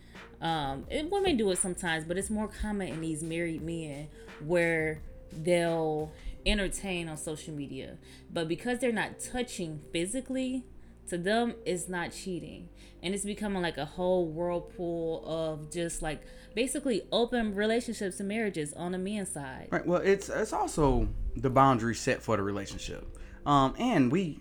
[0.41, 4.09] um, and women do it sometimes, but it's more common in these married men
[4.45, 5.01] where
[5.33, 6.13] they'll
[6.47, 7.99] entertain on social media.
[8.33, 10.65] But because they're not touching physically,
[11.09, 12.69] to them it's not cheating.
[13.03, 16.23] And it's becoming like a whole whirlpool of just like
[16.55, 19.69] basically open relationships and marriages on the men's side.
[19.71, 19.87] Right.
[19.87, 23.07] Well, it's it's also the boundary set for the relationship.
[23.47, 24.41] Um, and we,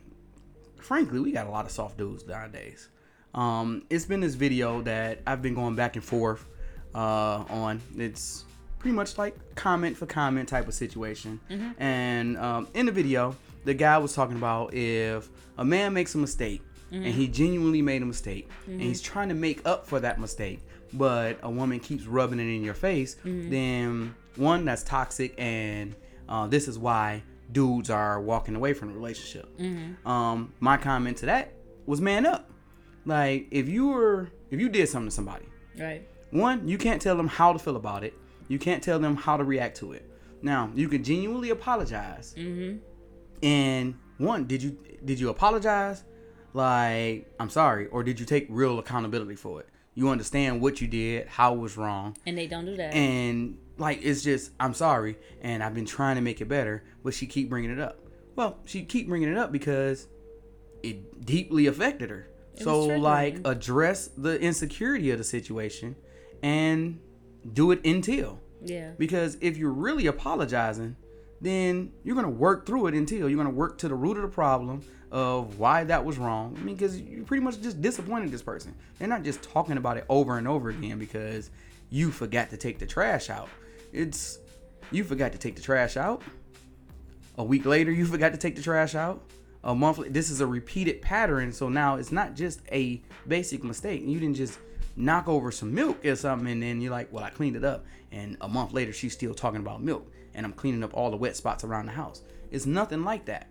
[0.81, 2.89] frankly, we got a lot of soft dudes nowadays.
[3.33, 6.45] Um, it's been this video that I've been going back and forth
[6.95, 7.81] uh, on.
[7.95, 8.43] It's
[8.87, 11.41] pretty much like comment for comment type of situation.
[11.77, 16.17] And um, in the video, the guy was talking about if a man makes a
[16.17, 20.21] mistake and he genuinely made a mistake and he's trying to make up for that
[20.21, 20.61] mistake,
[20.93, 25.93] but a woman keeps rubbing it in your face, then one, that's toxic, and
[26.29, 29.49] uh, this is why dudes are walking away from the relationship.
[30.05, 31.51] Um, my comment to that
[31.85, 32.49] was man up.
[33.05, 35.45] Like if you were if you did something to somebody,
[35.77, 36.07] Right.
[36.31, 38.13] one, you can't tell them how to feel about it.
[38.47, 40.09] You can't tell them how to react to it.
[40.41, 42.33] Now, you can genuinely apologize.
[42.37, 42.77] Mm-hmm.
[43.43, 46.03] And one, did you did you apologize?
[46.53, 49.69] Like, I'm sorry, or did you take real accountability for it?
[49.93, 52.93] You understand what you did, how it was wrong, And they don't do that.
[52.93, 57.13] and like it's just I'm sorry, and I've been trying to make it better, but
[57.13, 57.99] she keep bringing it up.
[58.35, 60.07] Well, she keep bringing it up because
[60.83, 62.27] it deeply affected her.
[62.55, 65.95] It so like address the insecurity of the situation
[66.41, 66.99] and
[67.53, 68.91] do it until yeah.
[68.97, 70.95] because if you're really apologizing
[71.39, 74.29] then you're gonna work through it until you're gonna work to the root of the
[74.29, 74.81] problem
[75.11, 76.55] of why that was wrong.
[76.59, 78.75] I mean, because you pretty much just disappointed this person.
[78.99, 81.49] They're not just talking about it over and over again because
[81.89, 83.49] you forgot to take the trash out.
[83.93, 84.39] It's
[84.91, 86.21] you forgot to take the trash out.
[87.37, 89.23] A week later, you forgot to take the trash out.
[89.63, 89.99] A month.
[90.09, 91.51] This is a repeated pattern.
[91.51, 94.01] So now it's not just a basic mistake.
[94.01, 94.59] You didn't just
[94.97, 97.85] knock over some milk or something, and then you're like, "Well, I cleaned it up."
[98.11, 101.17] And a month later, she's still talking about milk, and I'm cleaning up all the
[101.17, 102.23] wet spots around the house.
[102.51, 103.47] It's nothing like that.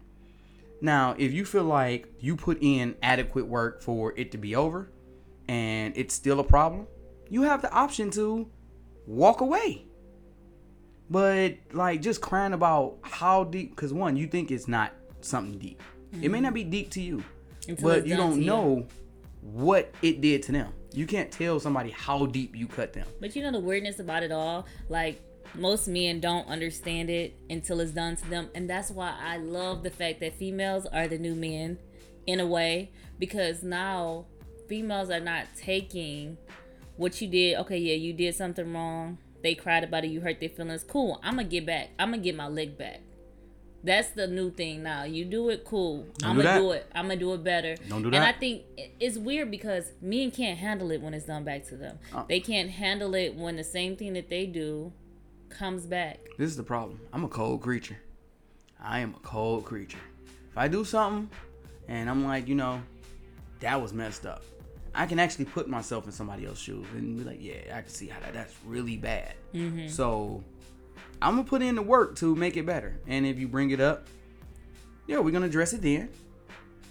[0.81, 4.91] Now, if you feel like you put in adequate work for it to be over,
[5.49, 6.87] and it's still a problem,
[7.31, 8.49] you have the option to
[9.07, 9.87] walk away.
[11.09, 15.81] But like just crying about how deep, because one, you think it's not something deep.
[16.21, 17.23] It may not be deep to you,
[17.69, 18.87] Until but you don't know
[19.41, 20.73] what it did to them.
[20.97, 23.07] You can't tell somebody how deep you cut them.
[23.21, 24.67] But you know the weirdness about it all?
[24.89, 25.21] Like
[25.55, 28.49] most men don't understand it until it's done to them.
[28.55, 31.79] And that's why I love the fact that females are the new men
[32.27, 32.93] in a way.
[33.19, 34.25] Because now
[34.71, 36.39] females are not taking
[36.97, 37.59] what you did.
[37.59, 39.19] Okay, yeah, you did something wrong.
[39.43, 40.83] They cried about it, you hurt their feelings.
[40.83, 41.21] Cool.
[41.23, 41.91] I'm gonna get back.
[41.99, 43.03] I'm gonna get my lick back.
[43.87, 45.05] That's the new thing now.
[45.05, 46.07] You do it, cool.
[46.19, 46.61] Don't I'm do gonna that.
[46.61, 46.87] do it.
[46.95, 47.77] I'm gonna do it better.
[47.89, 48.17] Don't do that.
[48.17, 48.25] And.
[48.27, 48.63] I think
[48.99, 51.99] it's weird because men can't handle it when it's done back to them.
[52.13, 52.25] Uh.
[52.29, 54.93] They can't handle it when the same thing that they do
[55.49, 56.19] comes back.
[56.37, 57.01] This is the problem.
[57.13, 57.97] I'm a cold creature.
[58.83, 59.99] I am a cold creature.
[60.51, 61.31] If I do something
[61.89, 62.83] and I'm like, you know,
[63.61, 64.43] that was messed up,
[64.95, 67.91] I can actually put myself in somebody else's shoes and be like, yeah, I can
[67.91, 69.35] see how that, that's really bad.
[69.89, 70.43] So
[71.21, 72.99] I'm gonna put in the work to make it better.
[73.07, 74.07] And if you bring it up,
[75.07, 76.09] yeah, we're gonna address it then.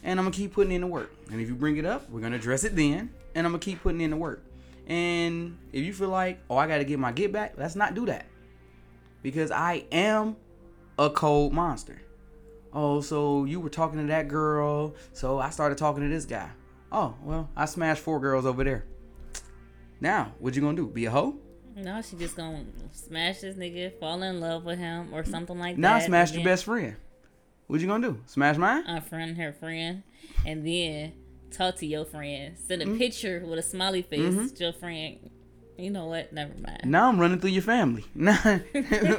[0.04, 1.12] And I'm gonna keep putting in the work.
[1.32, 3.12] And if you bring it up, we're gonna address it then.
[3.36, 4.44] And I'm gonna keep putting in the work.
[4.88, 8.06] And if you feel like, oh, I gotta get my get back, let's not do
[8.06, 8.26] that
[9.26, 10.36] because I am
[11.00, 12.00] a cold monster.
[12.72, 16.50] Oh, so you were talking to that girl, so I started talking to this guy.
[16.92, 18.86] Oh, well, I smashed four girls over there.
[20.00, 20.86] Now, what you gonna do?
[20.86, 21.40] Be a hoe?
[21.76, 25.78] No, she just gonna smash this nigga, fall in love with him, or something like
[25.78, 26.00] Now that.
[26.02, 26.96] Now smash your best friend.
[27.68, 28.20] What you gonna do?
[28.28, 28.86] Smash mine?
[28.86, 30.04] Unfriend her friend,
[30.46, 31.14] and then
[31.52, 32.56] talk to your friend.
[32.58, 32.96] Send Mm-hmm.
[32.96, 35.30] a picture with a smiley face to your friend.
[35.78, 36.32] You know what?
[36.32, 36.82] Never mind.
[36.86, 38.06] Now I'm running through your family.
[38.16, 38.38] Now,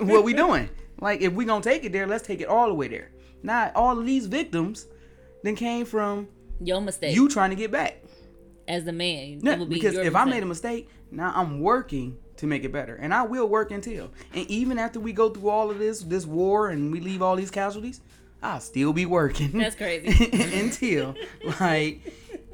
[0.00, 0.70] what we doing?
[1.00, 3.10] Like, if we gonna take it there, let's take it all the way there.
[3.42, 4.86] Now, all of these victims
[5.42, 6.28] then came from
[6.60, 7.14] Your mistake.
[7.14, 8.02] you trying to get back.
[8.66, 9.40] as the man.
[9.42, 12.94] Yeah, be because if I made a mistake, now I'm working to make it better,
[12.94, 14.10] and I will work until.
[14.34, 17.36] And even after we go through all of this, this war, and we leave all
[17.36, 18.00] these casualties,
[18.42, 19.52] I'll still be working.
[19.52, 20.30] That's crazy.
[20.60, 21.14] until
[21.60, 22.00] like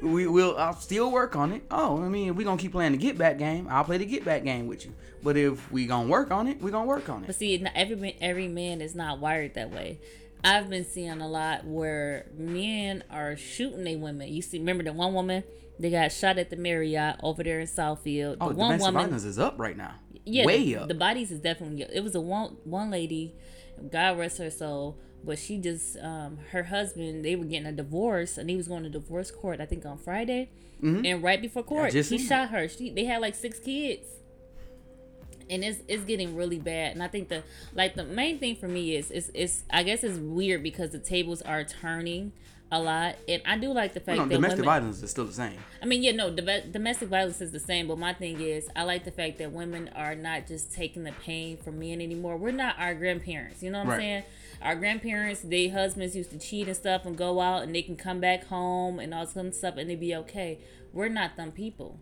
[0.01, 1.63] we will, I'll still work on it.
[1.71, 4.05] Oh, I mean, if we gonna keep playing the get back game, I'll play the
[4.05, 4.93] get back game with you.
[5.21, 7.27] But if we gonna work on it, we gonna work on it.
[7.27, 9.99] But see, every man- every man is not wired that way.
[10.43, 14.27] I've been seeing a lot where men are shooting they women.
[14.27, 15.43] You see, remember the one woman
[15.79, 18.37] they got shot at the Marriott over there in Southfield.
[18.37, 19.95] The Oh, one domestic woman, violence is up right now.
[20.25, 20.87] yeah, way the, up.
[20.87, 21.81] the bodies is definitely.
[21.93, 23.33] It was a one one lady,
[23.91, 28.37] God rest her soul, but she just um her husband they were getting a divorce
[28.37, 30.49] and he was going to divorce court I think on Friday,
[30.81, 32.67] and right before court he shot her.
[32.67, 34.07] She they had like six kids
[35.49, 36.93] and it's it's getting really bad.
[36.93, 40.03] And I think the like the main thing for me is is is I guess
[40.03, 42.31] it's weird because the tables are turning
[42.73, 44.73] a lot, and I do like the fact no, that domestic women.
[44.73, 45.59] violence is still the same.
[45.81, 48.83] I mean, yeah, no, dom- domestic violence is the same, but my thing is, I
[48.83, 52.35] like the fact that women are not just taking the pain from men anymore.
[52.35, 54.23] We're not our grandparents, you know what I'm saying?
[54.63, 57.95] Our grandparents, they husbands used to cheat and stuff and go out and they can
[57.95, 60.59] come back home and all some stuff and they be okay.
[60.93, 61.99] We're not them people.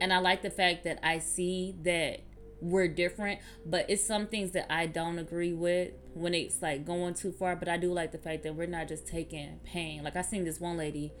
[0.00, 2.20] And I like the fact that I see that
[2.62, 7.14] we're different, but it's some things that I don't agree with when it's like going
[7.14, 7.56] too far.
[7.56, 10.04] But I do like the fact that we're not just taking pain.
[10.04, 11.12] Like I seen this one lady,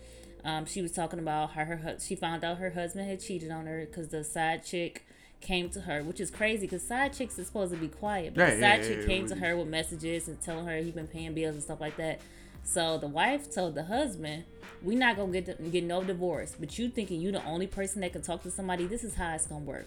[0.44, 3.66] um, she was talking about how her she found out her husband had cheated on
[3.66, 5.04] her because the side chick
[5.40, 8.42] came to her, which is crazy because side chicks is supposed to be quiet, but
[8.42, 10.92] Yeah, the side yeah, chick yeah, came to her with messages and telling her he
[10.92, 12.20] been paying bills and stuff like that.
[12.64, 14.44] So the wife told the husband,
[14.82, 18.12] "We not gonna get get no divorce, but you thinking you the only person that
[18.12, 18.86] can talk to somebody?
[18.86, 19.86] This is how it's gonna work.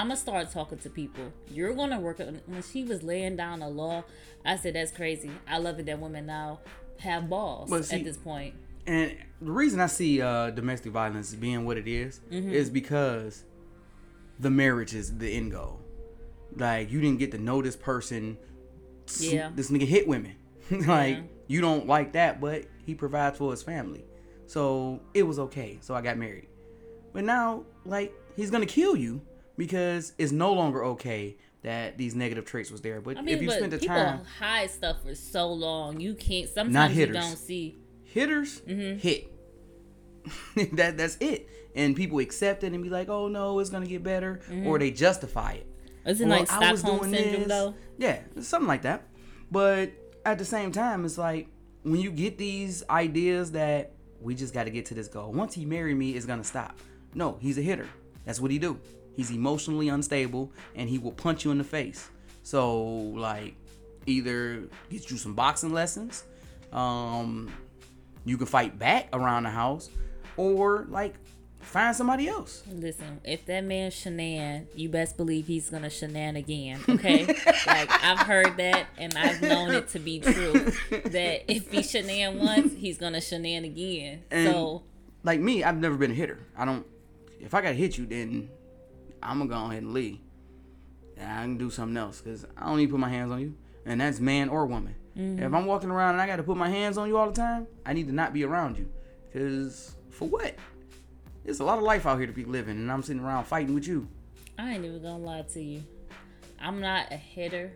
[0.00, 1.32] I'm gonna start talking to people.
[1.50, 4.04] You're gonna work." on When she was laying down the law,
[4.44, 5.30] I said, "That's crazy.
[5.48, 6.60] I love it that women now
[7.00, 8.54] have balls see- at this point."
[8.86, 12.50] And the reason I see uh, domestic violence being what it is, Mm-hmm.
[12.50, 13.44] is because
[14.38, 15.80] the marriage is the end goal.
[16.56, 18.36] Like you didn't get to know this person.
[19.18, 19.50] Yeah.
[19.54, 20.36] This nigga hit women.
[20.70, 21.22] like Yeah.
[21.46, 24.04] you don't like that, but he provides for his family.
[24.46, 25.78] So it was okay.
[25.80, 26.48] So I got married.
[27.12, 29.22] But now, like, he's gonna kill you
[29.56, 33.00] because it's no longer okay that these negative traits was there.
[33.00, 36.14] But I mean, if you spend the people time, hide stuff for so long, you
[36.14, 36.48] can't.
[36.48, 37.16] Sometimes you hitters.
[37.16, 37.78] don't see.
[38.04, 38.98] hitters Mm-hmm.
[38.98, 39.30] hit.
[40.76, 41.48] that that's it.
[41.76, 44.90] And people accept it and be like, "Oh no, it's gonna get better," or they
[44.90, 45.66] justify it.
[46.06, 47.74] Isn't Or, like "I was Stockholm doing syndrome this." though?
[47.98, 49.08] Yeah, something like that.
[49.50, 49.92] But
[50.24, 51.48] at the same time, it's like
[51.82, 55.32] when you get these ideas that we just got to get to this goal.
[55.32, 56.78] Once he marry me, it's gonna stop.
[57.14, 57.88] No, he's a hitter.
[58.24, 58.78] That's what he do.
[59.14, 62.08] He's emotionally unstable and he will punch you in the face.
[62.42, 63.54] So like,
[64.06, 66.24] either get you some boxing lessons,
[66.72, 67.50] um,
[68.24, 69.88] you can fight back around the house,
[70.36, 71.14] or like
[71.60, 72.62] find somebody else.
[72.70, 76.80] Listen, if that man shenan, you best believe he's gonna shenan again.
[76.88, 77.24] Okay,
[77.66, 80.52] like I've heard that and I've known it to be true.
[80.90, 84.24] That if he shenan once, he's gonna shenan again.
[84.30, 84.82] And- so
[85.22, 86.40] like me, I've never been a hitter.
[86.56, 86.84] I don't.
[87.40, 88.48] If I gotta hit you, then
[89.24, 90.18] I'm gonna go ahead and leave.
[91.16, 93.40] And I can do something else because I don't need to put my hands on
[93.40, 93.54] you,
[93.86, 94.94] and that's man or woman.
[95.16, 95.54] If mm-hmm.
[95.54, 97.92] I'm walking around and I gotta put my hands on you all the time, I
[97.92, 98.88] need to not be around you.
[99.32, 100.56] Cause for what?
[101.44, 103.74] There's a lot of life out here to be living, and I'm sitting around fighting
[103.74, 104.08] with you.
[104.58, 105.84] I ain't even gonna lie to you.
[106.60, 107.72] I'm not a hitter,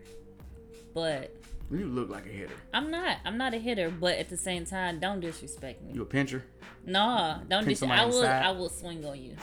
[0.95, 1.33] but
[1.71, 2.55] You look like a hitter.
[2.73, 3.19] I'm not.
[3.25, 5.93] I'm not a hitter, but at the same time, don't disrespect me.
[5.93, 6.45] You a pincher.
[6.87, 7.93] Nah, don't disrespect.
[7.93, 8.01] dis.
[8.01, 8.23] I will.
[8.23, 8.47] inside.
[8.47, 9.37] I will swing on you.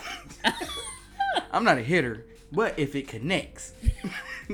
[1.52, 3.72] I'm not a hitter, but if it connects,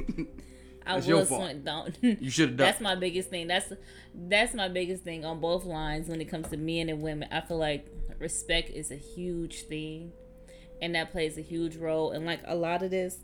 [0.84, 1.62] I That's will swing.
[1.62, 1.96] Don't.
[2.02, 2.66] you should have done.
[2.66, 3.46] That's my biggest thing.
[3.46, 3.72] That's
[4.14, 7.28] that's my biggest thing on both lines when it comes to men and women.
[7.30, 7.86] I feel like
[8.18, 10.12] respect is a huge thing,
[10.80, 12.10] and that plays a huge role.
[12.12, 13.18] And like a lot of this,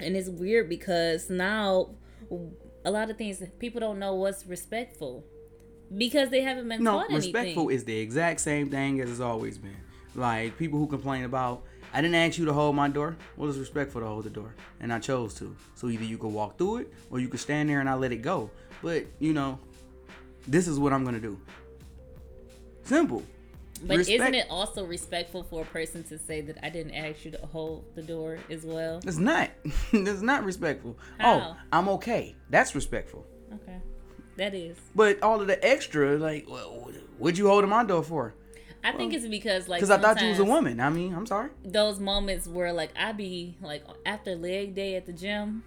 [0.00, 1.90] and it's weird because now
[2.84, 5.24] a lot of things people don't know what's respectful
[5.96, 7.70] because they haven't been No, taught respectful anything.
[7.76, 9.76] is the exact same thing as it's always been.
[10.14, 13.16] Like people who complain about, I didn't ask you to hold my door.
[13.36, 15.56] Well, it's respectful to hold the door, and I chose to.
[15.74, 18.12] So either you could walk through it, or you could stand there and I let
[18.12, 18.50] it go.
[18.82, 19.58] But you know,
[20.46, 21.40] this is what I'm gonna do.
[22.84, 23.22] Simple.
[23.84, 27.30] but isn't it also respectful for a person to say that I didn't ask you
[27.32, 29.00] to hold the door as well?
[29.04, 29.50] It's not.
[29.92, 30.98] it's not respectful.
[31.18, 31.34] How?
[31.38, 32.34] Oh, I'm okay.
[32.50, 33.26] That's respectful.
[33.54, 33.78] Okay,
[34.36, 34.76] that is.
[34.94, 38.34] But all of the extra, like, well, what'd you hold my door for?
[38.84, 40.80] I think it's because like Because I thought you was a woman.
[40.80, 41.50] I mean, I'm sorry.
[41.64, 45.64] those moments where like I be like after leg day at the gym,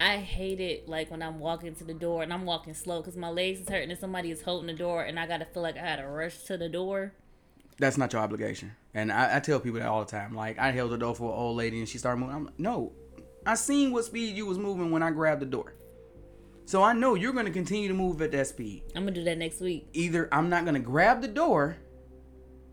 [0.00, 3.16] I hate it like when I'm walking to the door and I'm walking slow because
[3.16, 5.76] my legs is hurting and somebody is holding the door and I gotta feel like
[5.76, 7.12] I had to rush to the door.
[7.78, 8.72] that's not your obligation.
[8.94, 10.34] And I, I tell people that all the time.
[10.34, 12.36] Like I held the door for an old lady and she started moving.
[12.36, 12.92] I'm like, no,
[13.46, 15.74] I seen what speed you was moving when I grabbed the door.
[16.66, 18.84] So I know you're gonna continue to move at that speed.
[18.96, 19.86] I'm gonna do that next week.
[19.92, 21.76] Either I'm not gonna grab the door,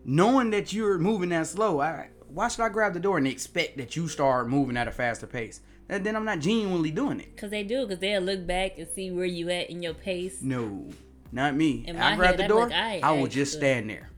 [0.04, 1.80] knowing that you're moving that slow.
[1.80, 4.92] I why should I grab the door and expect that you start moving at a
[4.92, 5.60] faster pace?
[5.88, 7.36] And then I'm not genuinely doing it.
[7.36, 10.40] Cause they do, cause they'll look back and see where you at in your pace.
[10.40, 10.88] No,
[11.30, 11.84] not me.
[11.86, 12.68] In I grab head, the door.
[12.68, 14.08] like, I I will just stand there.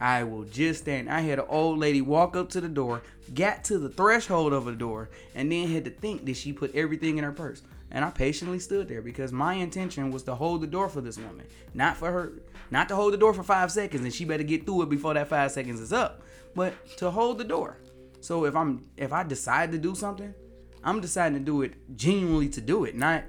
[0.00, 1.10] I will just stand.
[1.10, 3.02] I had an old lady walk up to the door,
[3.32, 6.74] got to the threshold of the door, and then had to think that she put
[6.74, 7.62] everything in her purse.
[7.94, 11.16] And I patiently stood there because my intention was to hold the door for this
[11.16, 12.32] woman, not for her,
[12.72, 15.14] not to hold the door for five seconds, and she better get through it before
[15.14, 16.22] that five seconds is up,
[16.56, 17.78] but to hold the door.
[18.20, 20.34] So if I'm, if I decide to do something,
[20.82, 23.22] I'm deciding to do it genuinely to do it, not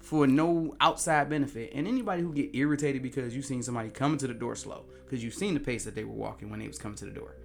[0.00, 1.70] for no outside benefit.
[1.72, 5.22] And anybody who get irritated because you seen somebody coming to the door slow, because
[5.22, 7.36] you've seen the pace that they were walking when they was coming to the door,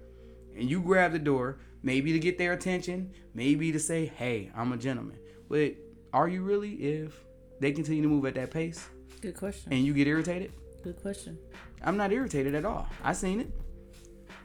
[0.56, 4.72] and you grab the door, maybe to get their attention, maybe to say, "Hey, I'm
[4.72, 5.18] a gentleman."
[5.48, 5.76] But
[6.12, 7.18] are you really if
[7.60, 8.86] they continue to move at that pace
[9.20, 9.72] Good question.
[9.72, 10.52] and you get irritated?
[10.82, 11.38] Good question.
[11.82, 12.88] I'm not irritated at all.
[13.02, 13.50] I seen it.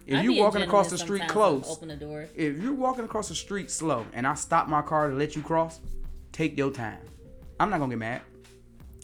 [0.06, 2.28] If I you be a walking across the street close, Open the door.
[2.36, 5.42] if you're walking across the street slow and I stop my car to let you
[5.42, 5.80] cross,
[6.32, 7.00] take your time.
[7.60, 8.22] I'm not gonna get mad.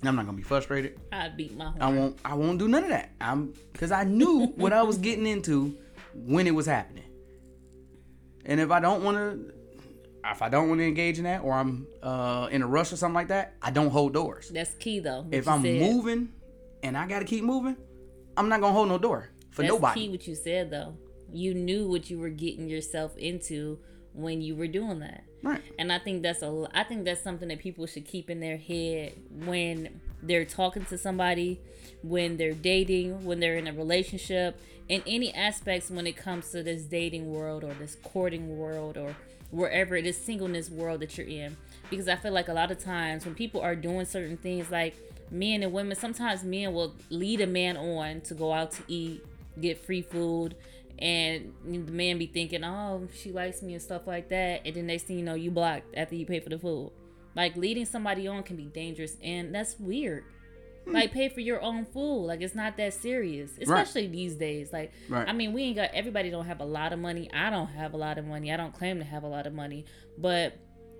[0.03, 0.99] I'm not gonna be frustrated.
[1.11, 1.81] I beat my horn.
[1.81, 2.19] I won't.
[2.25, 3.11] I won't do none of that.
[3.21, 5.75] I'm because I knew what I was getting into
[6.13, 7.03] when it was happening.
[8.45, 9.53] And if I don't want to,
[10.25, 12.97] if I don't want to engage in that, or I'm uh, in a rush or
[12.97, 14.49] something like that, I don't hold doors.
[14.49, 15.25] That's key though.
[15.31, 15.79] If I'm said.
[15.79, 16.29] moving
[16.83, 17.77] and I gotta keep moving,
[18.37, 19.99] I'm not gonna hold no door for That's nobody.
[20.01, 20.95] key what you said though.
[21.31, 23.79] You knew what you were getting yourself into
[24.13, 25.23] when you were doing that.
[25.41, 25.61] Right.
[25.77, 28.57] And I think that's a I think that's something that people should keep in their
[28.57, 29.13] head
[29.45, 31.61] when they're talking to somebody,
[32.01, 36.63] when they're dating, when they're in a relationship, in any aspects when it comes to
[36.63, 39.15] this dating world or this courting world or
[39.51, 41.57] wherever it is singleness world that you're in.
[41.89, 44.95] Because I feel like a lot of times when people are doing certain things like
[45.31, 49.25] men and women, sometimes men will lead a man on to go out to eat,
[49.59, 50.55] get free food,
[50.99, 54.87] and the man be thinking, "Oh, she likes me" and stuff like that, and then
[54.87, 56.91] next thing you know, you blocked after you pay for the food.
[57.35, 60.25] Like leading somebody on can be dangerous, and that's weird.
[60.89, 60.95] Hmm.
[60.95, 62.25] like pay for your own food.
[62.25, 64.71] Like it's not that serious, especially these days.
[64.73, 65.27] Like Right.
[65.27, 67.29] I mean, we ain't got everybody don't have a lot of money.
[67.33, 68.51] I don't have a lot of money.
[68.51, 69.85] I don't claim to have a lot of money,
[70.17, 70.57] but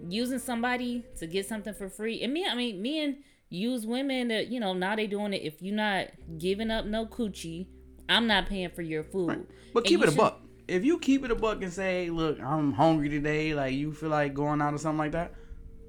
[0.08, 3.18] using somebody to get something for free and me, I mean, me and
[3.50, 5.42] use women that you know now they doing it.
[5.44, 7.68] If you're not giving up no coochie,
[8.08, 9.48] I'm not paying for your food.
[9.74, 10.42] But And keep it a buck.
[10.68, 14.10] If you keep it a buck and say, "Look, I'm hungry today," like you feel
[14.10, 15.34] like going out or something like that,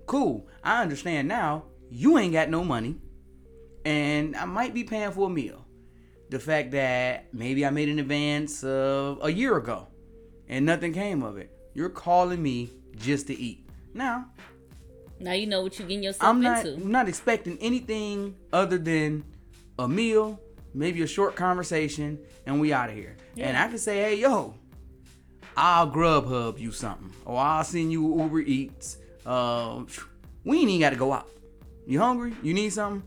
[0.07, 0.49] cool.
[0.65, 1.65] I understand now.
[1.91, 2.97] You ain't got no money,
[3.85, 5.65] and I might be paying for a meal.
[6.31, 9.89] The fact that maybe I made an advance of a year ago,
[10.49, 11.51] and nothing came of it.
[11.75, 13.69] You're calling me just to eat.
[13.95, 14.27] Now,
[15.19, 16.83] Now you know what you're getting yourself I'm not into.
[16.83, 19.25] I'm not expecting anything other than
[19.79, 20.41] a meal,
[20.73, 23.17] maybe a short conversation, and we out of here.
[23.37, 24.55] And I can say, hey, yo,
[25.57, 28.99] I'll Grubhub you something, or I'll send you Uber Eats.
[29.27, 29.83] Uh,
[30.45, 31.29] we ain't even got to go out.
[31.87, 32.35] You hungry?
[32.43, 33.03] You need something?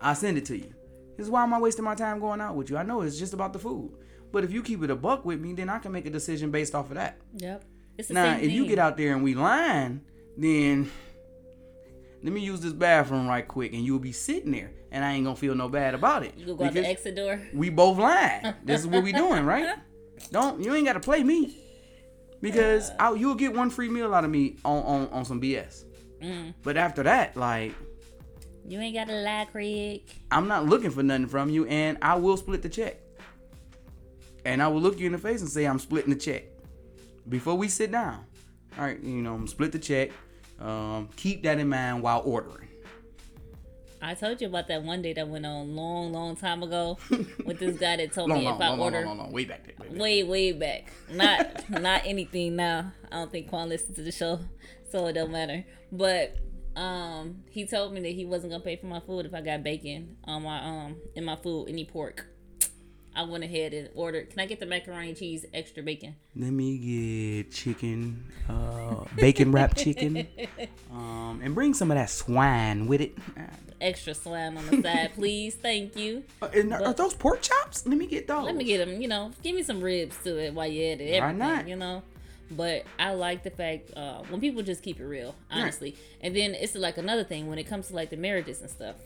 [0.00, 0.74] I'll send it to you.
[1.16, 2.76] This is why am I wasting my time going out with you?
[2.76, 3.92] I know it's just about the food.
[4.32, 6.50] But if you keep it a buck with me, then I can make a decision
[6.50, 7.18] based off of that.
[7.34, 7.64] Yep.
[7.98, 10.02] It's the Now, if you get out there and we lying,
[10.36, 10.90] then
[12.22, 15.24] let me use this bathroom right quick, and you'll be sitting there, and I ain't
[15.24, 16.34] gonna feel no bad about it.
[16.36, 17.40] you go, go out the exit door.
[17.52, 18.54] we both lying.
[18.64, 19.76] this is what we doing, right?
[20.30, 21.58] Don't you ain't gotta play me
[22.40, 25.84] because I, you'll get one free meal out of me on on, on some BS.
[26.22, 26.54] Mm.
[26.62, 27.74] But after that, like
[28.70, 30.02] You ain't got to lie, Craig.
[30.30, 33.00] I'm not looking for nothing from you, and I will split the check.
[34.44, 36.44] And I will look you in the face and say I'm splitting the check
[37.28, 38.24] before we sit down.
[38.78, 40.12] All right, you know, split the check.
[40.60, 42.68] Um, keep that in mind while ordering.
[44.00, 46.96] I told you about that one day that went on long, long time ago
[47.44, 49.46] with this guy that told Long, me long, if I long, order long, long, way
[49.46, 49.74] back there.
[49.80, 50.00] Way back.
[50.00, 52.92] way, way back, not not anything now.
[53.10, 54.38] I don't think Quan listens to the show,
[54.92, 55.64] so it don't matter.
[55.90, 56.36] But
[56.76, 59.62] um, he told me that he wasn't gonna pay for my food if I got
[59.62, 62.26] bacon on my um in my food, any pork.
[63.14, 64.30] I went ahead and ordered.
[64.30, 66.14] Can I get the macaroni cheese extra bacon?
[66.36, 70.28] Let me get chicken, uh, bacon wrapped chicken,
[70.92, 73.18] um, and bring some of that swine with it.
[73.80, 75.56] Extra slime on the side, please.
[75.56, 76.22] Thank you.
[76.40, 77.84] Uh, and are those pork chops?
[77.86, 78.44] Let me get those.
[78.44, 79.00] Let me get them.
[79.00, 81.20] You know, give me some ribs to it while you're at it.
[81.20, 81.66] Why not?
[81.66, 82.02] You know.
[82.50, 85.96] But I like the fact uh, when people just keep it real, honestly.
[86.20, 88.96] And then it's like another thing when it comes to like the marriages and stuff.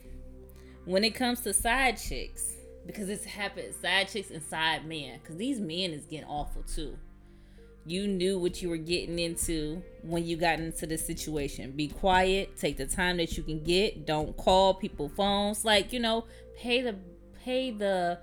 [0.87, 2.55] When it comes to side chicks,
[2.87, 6.97] because it's happened, side chicks and side men, because these men is getting awful too.
[7.87, 11.73] You knew what you were getting into when you got into this situation.
[11.73, 12.57] Be quiet.
[12.57, 14.07] Take the time that you can get.
[14.07, 15.67] Don't call people phones.
[15.67, 16.25] Like you know,
[16.57, 16.97] pay the
[17.43, 18.19] pay the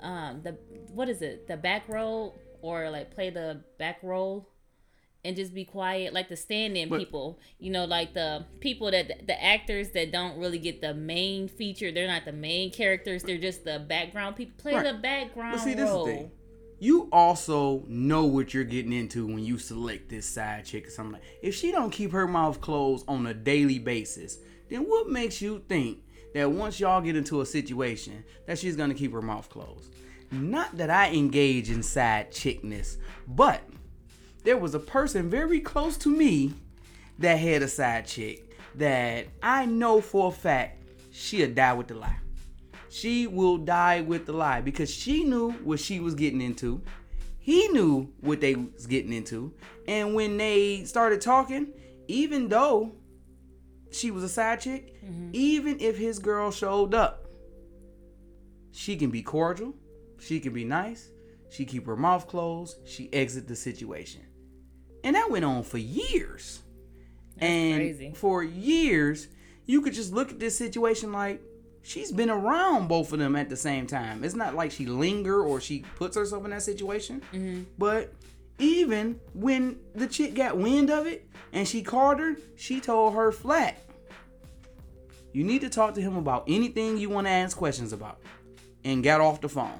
[0.00, 0.56] um the
[0.92, 4.48] what is it the back row or like play the back role
[5.26, 9.26] and just be quiet like the stand-in But- people you know like the people that
[9.26, 13.38] the actors that don't really get the main feature they're not the main characters they're
[13.38, 14.84] just the background people play Right.
[14.84, 16.30] the background But see, this is the role thing.
[16.78, 21.14] You also know what you're getting into when you select this side chick or something
[21.14, 21.22] like.
[21.42, 25.62] If she don't keep her mouth closed on a daily basis, then what makes you
[25.70, 26.00] think
[26.34, 29.94] that once y'all get into a situation that she's gonna keep her mouth closed?
[30.30, 33.62] Not that I engage in side chickness, but
[34.46, 36.54] there was a person very close to me
[37.18, 41.94] that had a side chick that I know for a fact she'll die with the
[41.94, 42.18] lie.
[42.88, 46.80] She will die with the lie because she knew what she was getting into.
[47.40, 49.52] He knew what they was getting into.
[49.88, 51.72] And when they started talking,
[52.06, 52.92] even though
[53.90, 55.30] she was a side chick, mm-hmm.
[55.32, 57.26] even if his girl showed up,
[58.70, 59.74] she can be cordial,
[60.20, 61.10] she can be nice,
[61.50, 64.25] she keep her mouth closed, she exit the situation.
[65.06, 66.62] And that went on for years.
[67.38, 68.12] and crazy.
[68.16, 69.28] for years,
[69.64, 71.40] you could just look at this situation like
[71.82, 74.24] she's been around both of them at the same time.
[74.24, 77.22] It's not like she linger or she puts herself in that situation.
[77.32, 77.62] Mm-hmm.
[77.78, 78.14] But
[78.58, 83.30] even when the chick got wind of it and she called her, she told her
[83.30, 83.78] flat.
[85.32, 88.18] You need to talk to him about anything you want to ask questions about.
[88.82, 89.78] And got off the phone.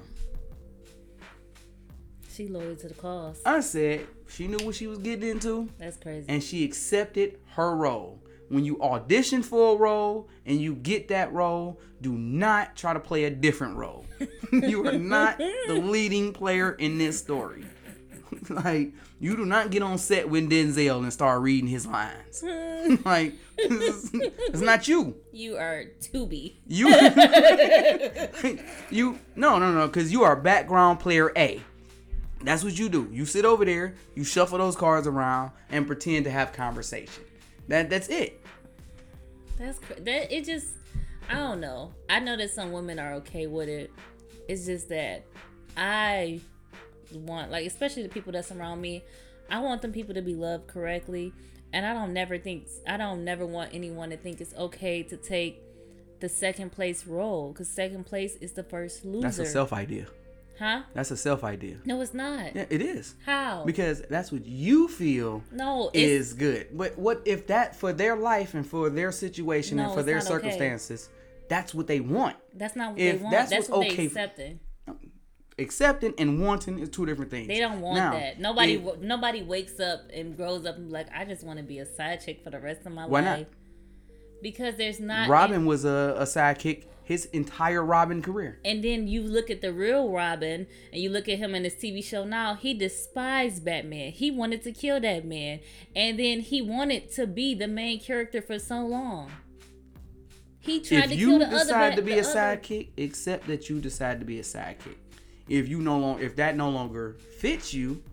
[2.31, 5.97] she loyal to the cause I said she knew what she was getting into that's
[5.97, 8.21] crazy and she accepted her role.
[8.49, 12.99] When you audition for a role and you get that role, do not try to
[12.99, 14.05] play a different role.
[14.51, 17.65] you are not the leading player in this story.
[18.49, 22.43] like, you do not get on set with Denzel and start reading his lines.
[23.05, 25.15] like, it's, not you.
[25.31, 26.89] you are to be You,
[28.89, 31.61] you, no, no, no, because you are background player A.
[32.43, 33.09] That's what you do.
[33.11, 37.23] You sit over there, you shuffle those cards around, and pretend to have conversation.
[37.67, 38.45] That that's it.
[39.57, 40.35] That's that.
[40.35, 40.67] It just.
[41.29, 41.93] I don't know.
[42.09, 43.91] I know that some women are okay with it.
[44.47, 45.25] It's just that
[45.75, 46.39] I
[47.11, 49.03] want, like, especially the people that surround me,
[49.49, 51.33] I want them people to be loved correctly.
[51.73, 55.17] And I don't never think, I don't never want anyone to think it's okay to
[55.17, 55.61] take
[56.21, 59.23] the second place role because second place is the first loser.
[59.23, 60.07] That's a self idea.
[60.59, 60.81] Huh?
[60.93, 61.77] That's a self idea.
[61.85, 62.55] No, it's not.
[62.55, 63.15] Yeah, it is.
[63.25, 63.63] How?
[63.65, 66.69] Because that's what you feel no, is good.
[66.75, 70.15] But what if that for their life and for their situation No, and for their
[70.15, 70.33] not okay.
[70.33, 71.09] circumstances,
[71.49, 72.35] that's what they want.
[72.55, 73.31] that's not what if they want.
[73.31, 74.59] that's That's, what's what okay they accepting.
[75.59, 77.47] Accepting and wanting is two different things.
[77.47, 78.39] They don't want Now, that.
[78.39, 81.79] Nobody, nobody wakes up and grows up and be like, I just want to be
[81.79, 83.39] a side chick for the rest of my Why not?
[83.39, 83.47] life.
[84.43, 85.29] Because there's not.
[85.29, 88.59] Robin was a, a sidekick his entire Robin career.
[88.65, 91.75] And then you look at the real Robin and you look at him in his
[91.75, 94.11] TV show now, he despised Batman.
[94.11, 95.61] He wanted to kill that man.
[95.95, 99.31] And then he wanted to be the main character for so long.
[100.59, 103.47] He tried if to you kill the other decide to be a other- sidekick, accept
[103.47, 104.97] that you decide to be a sidekick.
[105.47, 108.03] If you no longer if that no longer fits you,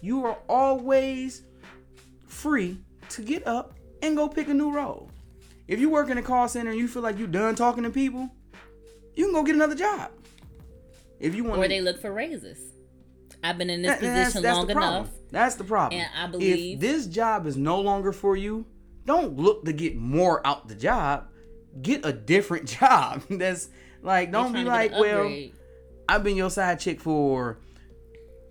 [0.00, 1.42] you are always
[2.26, 2.78] free
[3.10, 5.09] to get up and go pick a new role.
[5.70, 7.90] If you work in a call center and you feel like you're done talking to
[7.90, 8.28] people,
[9.14, 10.10] you can go get another job.
[11.20, 12.58] If you want Or they look for raises.
[13.44, 15.02] I've been in this That- that's- position that's long the problem.
[15.04, 15.14] enough.
[15.30, 16.00] That's the problem.
[16.00, 18.66] And I believe- if this job is no longer for you,
[19.06, 21.28] don't look to get more out the job.
[21.80, 23.22] Get a different job.
[23.30, 23.68] That's
[24.02, 25.32] like don't be like, well.
[26.08, 27.58] I've been your side chick for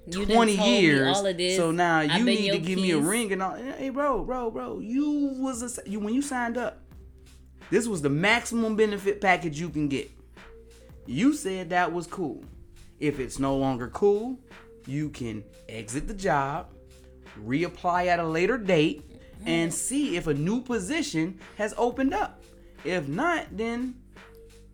[0.07, 1.17] You 20 years.
[1.17, 1.57] all of this.
[1.57, 3.55] So now you need to give me a ring and all.
[3.55, 6.81] Hey, bro, bro, bro, you was a you when you signed up.
[7.69, 10.09] This was the maximum benefit package you can get.
[11.05, 12.43] You said that was cool.
[12.99, 14.39] If it's no longer cool,
[14.85, 16.67] you can exit the job,
[17.39, 19.09] reapply at a later date,
[19.45, 22.43] and see if a new position has opened up.
[22.83, 23.95] If not, then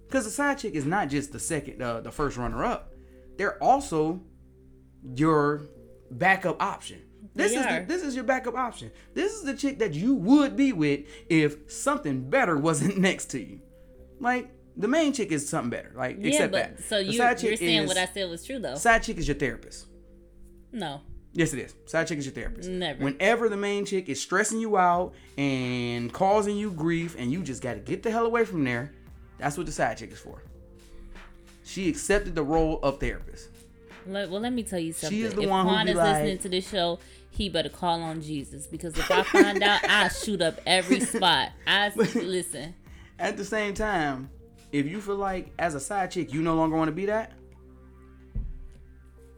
[0.08, 2.94] because the side chick is not just the second, uh, the first runner up,
[3.38, 4.22] they're also
[5.16, 5.62] your
[6.12, 7.02] backup option.
[7.36, 7.80] This They is are.
[7.82, 8.92] the, this is your backup option.
[9.14, 13.40] This is the chick that you would be with if something better wasn't next to
[13.44, 13.60] you.
[14.20, 15.92] Like the main chick is something better.
[15.96, 16.84] Like Yeah, except but that.
[16.86, 18.76] so you, you're saying is- what I said was true though.
[18.76, 19.86] Side chick is your therapist.
[20.72, 21.02] No.
[21.34, 21.76] Yes, it is.
[21.86, 22.70] Side chick is your therapist.
[22.70, 23.04] Never.
[23.04, 27.62] Whenever the main chick is stressing you out and causing you grief, and you just
[27.62, 28.94] got to get the hell away from there,
[29.38, 30.42] that's what the side chick is for.
[31.66, 33.50] She accepted the role of therapist.
[34.08, 35.20] Let, well, let me tell you something.
[35.20, 37.00] is the if one who Quan be is like- listening to this show,
[37.36, 41.50] he better call on Jesus because if I find out, I shoot up every spot.
[41.68, 42.74] I listen.
[43.20, 44.30] At the same time,
[44.72, 47.34] if you feel like as a side chick you no longer want to be that,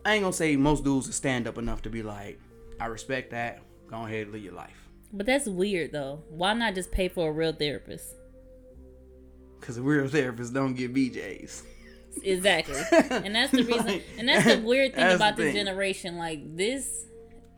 [0.05, 2.39] I ain't gonna say most dudes stand up enough to be like,
[2.79, 3.61] I respect that.
[3.89, 4.87] Go ahead and live your life.
[5.11, 6.23] But that's weird though.
[6.29, 8.15] Why not just pay for a real therapist?
[9.59, 11.63] Cause real therapists don't get BJs.
[12.23, 12.81] Exactly.
[13.09, 13.85] And that's the reason.
[13.85, 15.65] Like, and that's the weird thing about the this thing.
[15.65, 16.17] generation.
[16.17, 16.96] Like this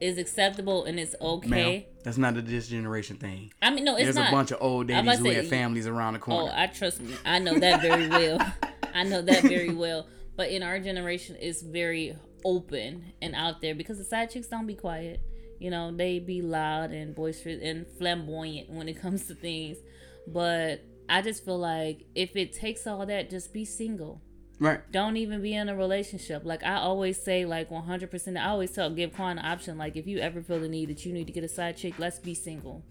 [0.02, 1.88] is acceptable and it's Ma'am, okay.
[2.04, 3.52] that's not a this generation thing.
[3.62, 4.30] I mean, no, it's There's not.
[4.30, 6.52] a bunch of old I'm daddies who to have families around the corner.
[6.54, 6.60] Oh.
[6.60, 7.14] I trust me.
[7.26, 8.40] I know that very well.
[8.94, 10.08] I know that very well.
[10.36, 14.68] But in our generation, it's very open and out there because the side chicks don't
[14.68, 15.22] be quiet.
[15.60, 19.78] You know, they be loud and boisterous and flamboyant when it comes to things.
[20.26, 24.22] But I just feel like if it takes all that, just be single.
[24.60, 24.80] Right.
[24.92, 26.44] Don't even be in a relationship.
[26.46, 28.40] Like I always say, like 100%.
[28.40, 29.78] I always tell, give Quan an option.
[29.78, 31.96] Like if you ever feel the need that you need to get a side chick,
[31.98, 32.84] let's be single.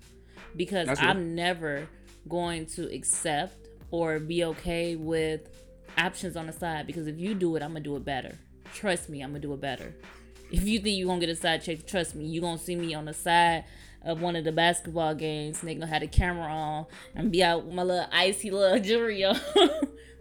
[0.56, 1.02] Because That's.
[1.02, 1.88] I'm never
[2.28, 5.48] going to accept or be okay with
[5.96, 6.86] options on the side.
[6.86, 8.36] Because if you do it, I'm gonna do it better.
[8.74, 9.94] Trust me, I'm gonna do it better.
[10.50, 12.94] If you think you're gonna get a side chick, trust me, you're gonna see me
[12.94, 13.64] on the side
[14.02, 15.60] of one of the basketball games.
[15.60, 19.38] Gonna have the camera on and be out with my little icy little jewelry on.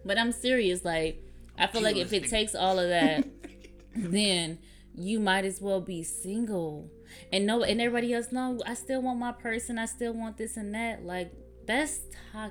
[0.05, 1.23] but I'm serious, like
[1.57, 3.25] I feel like if it takes all of that,
[3.95, 4.59] then
[4.95, 6.89] you might as well be single.
[7.31, 9.77] And no, and everybody else know I still want my person.
[9.79, 11.03] I still want this and that.
[11.03, 11.31] Like
[11.65, 11.99] that's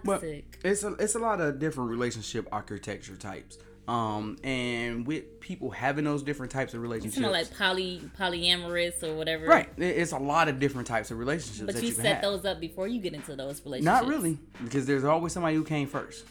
[0.05, 0.59] Well, toxic.
[0.65, 3.59] it's a it's a lot of different relationship architecture types.
[3.89, 9.15] Um, and with people having those different types of relationships, know, like poly polyamorous or
[9.15, 9.47] whatever.
[9.47, 9.69] right?
[9.77, 12.23] It's a lot of different types of relationships But that you you, set have.
[12.23, 13.85] those up before you get into those relationships.
[14.03, 16.25] Not really, because there's always somebody who came first.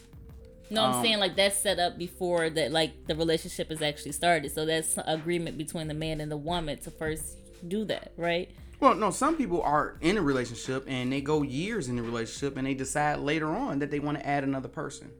[0.69, 4.13] No, I'm Um, saying like that's set up before that like the relationship is actually
[4.13, 4.51] started.
[4.51, 7.37] So that's agreement between the man and the woman to first
[7.67, 8.49] do that, right?
[8.79, 12.57] Well, no, some people are in a relationship and they go years in the relationship
[12.57, 15.11] and they decide later on that they want to add another person.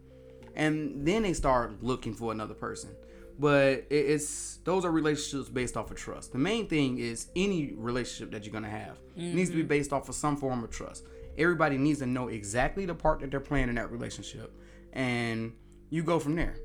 [0.56, 2.90] And then they start looking for another person.
[3.38, 6.32] But it's those are relationships based off of trust.
[6.32, 9.92] The main thing is any relationship that you're going to have needs to be based
[9.94, 11.06] off of some form of trust.
[11.38, 14.54] Everybody needs to know exactly the part that they're playing in that relationship
[14.96, 15.54] and
[15.90, 16.56] you go from there.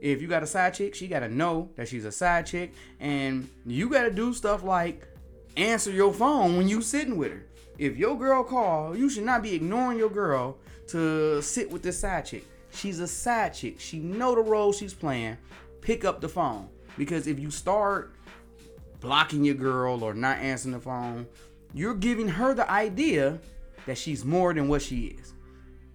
[0.00, 3.48] If you got a side chick, she gotta know that she's a side chick, and
[3.64, 5.06] you gotta do stuff like
[5.56, 7.46] answer your phone when you sitting with her.
[7.78, 10.58] If your girl call, you should not be ignoring your girl
[10.88, 12.44] to sit with this side chick.
[12.72, 13.80] She's a side chick.
[13.80, 15.36] She know the role she's playing.
[15.80, 16.68] Pick up the phone
[16.98, 18.14] because if you start
[19.00, 21.26] blocking your girl or not answering the phone,
[21.72, 23.38] you're giving her the idea
[23.86, 25.32] that she's more than what she is.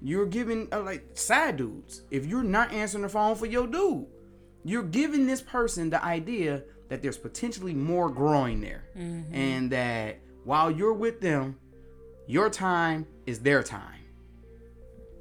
[0.02, 2.02] You're giving uh, like side dudes.
[2.10, 4.08] If you're not answering the phone for your dude,
[4.64, 10.70] you're giving this person the idea that there's potentially more growing there, and that while
[10.72, 11.58] you're with them,
[12.28, 13.99] your time is their time.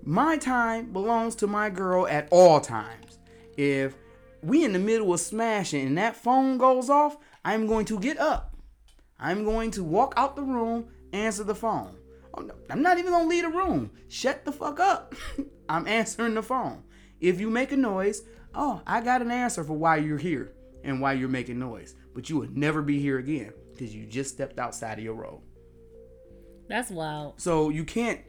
[0.03, 3.19] My time belongs to my girl at all times.
[3.57, 3.95] If
[4.43, 8.19] we in the middle of smashing and that phone goes off, I'm going to get
[8.19, 8.57] up.
[9.19, 11.97] I'm going to walk out the room, answer the phone.
[12.35, 13.91] I'm not even gonna leave the room.
[14.09, 15.15] Shut the fuck up.
[15.69, 16.85] I'm answering the phone.
[17.21, 18.23] If you make a noise,
[18.55, 20.53] oh, I got an answer for why you're here
[20.85, 21.95] and why you're making noise.
[22.15, 25.43] But you will never be here again because you just stepped outside of your role.
[26.69, 27.41] That's wild.
[27.41, 28.21] So you can't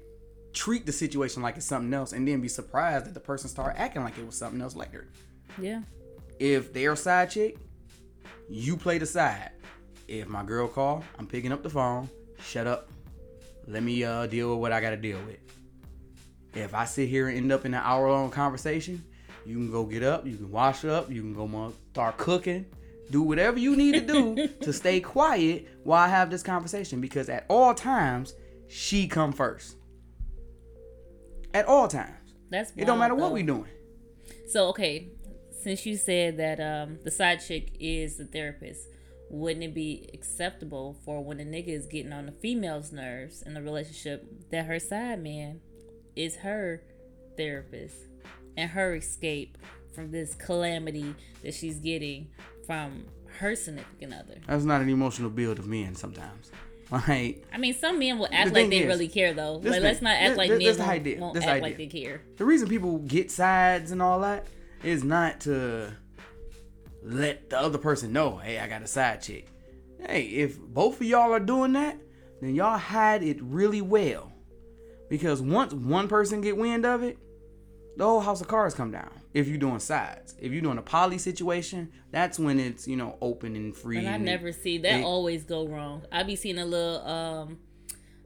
[0.53, 3.75] treat the situation like it's something else and then be surprised that the person start
[3.77, 5.07] acting like it was something else later.
[5.59, 5.81] Yeah.
[6.39, 7.57] If they're a side chick,
[8.49, 9.51] you play the side.
[10.07, 12.09] If my girl call, I'm picking up the phone.
[12.43, 12.89] Shut up.
[13.67, 15.37] Let me uh, deal with what I gotta deal with.
[16.53, 19.03] If I sit here and end up in an hour long conversation,
[19.45, 22.65] you can go get up, you can wash up, you can go start cooking,
[23.09, 26.99] do whatever you need to do to stay quiet while I have this conversation.
[27.01, 28.33] Because at all times,
[28.67, 29.75] she come first.
[31.53, 32.33] At all times.
[32.49, 33.33] That's It don't matter what though.
[33.35, 33.67] we doing.
[34.49, 35.09] So okay,
[35.61, 38.87] since you said that um, the side chick is the therapist,
[39.33, 43.53] wouldn't it be acceptable for when a nigga is getting on the female's nerves in
[43.53, 45.61] the relationship that her side man
[46.17, 46.83] is her
[47.37, 47.95] therapist
[48.57, 49.57] and her escape
[49.95, 52.27] from this calamity that she's getting
[52.67, 53.05] from
[53.39, 54.35] her significant other?
[54.47, 56.51] That's not an emotional build of men sometimes.
[57.07, 59.53] Like I mean, some men will act The like they is, really care though.
[59.53, 61.55] Like, thing- let's not act this- like this- men this won't, idea, won't this act
[61.55, 62.21] the like they care.
[62.35, 64.45] the reason people get sides and all that
[64.83, 65.93] is not to
[67.03, 69.47] let the other person know, hey, I got a side chick.
[69.99, 71.97] Hey, if both of y'all are doing that,
[72.41, 74.31] then y'all hide it really well.
[75.09, 77.17] Because once one person get wind of it,
[77.97, 79.11] the whole house of cards come down.
[79.33, 83.17] If you're doing sides, if you're doing a poly situation, that's when it's you know
[83.21, 83.97] open and free.
[83.97, 86.03] And I and never see that they- always go wrong.
[86.11, 87.59] I be seeing a little um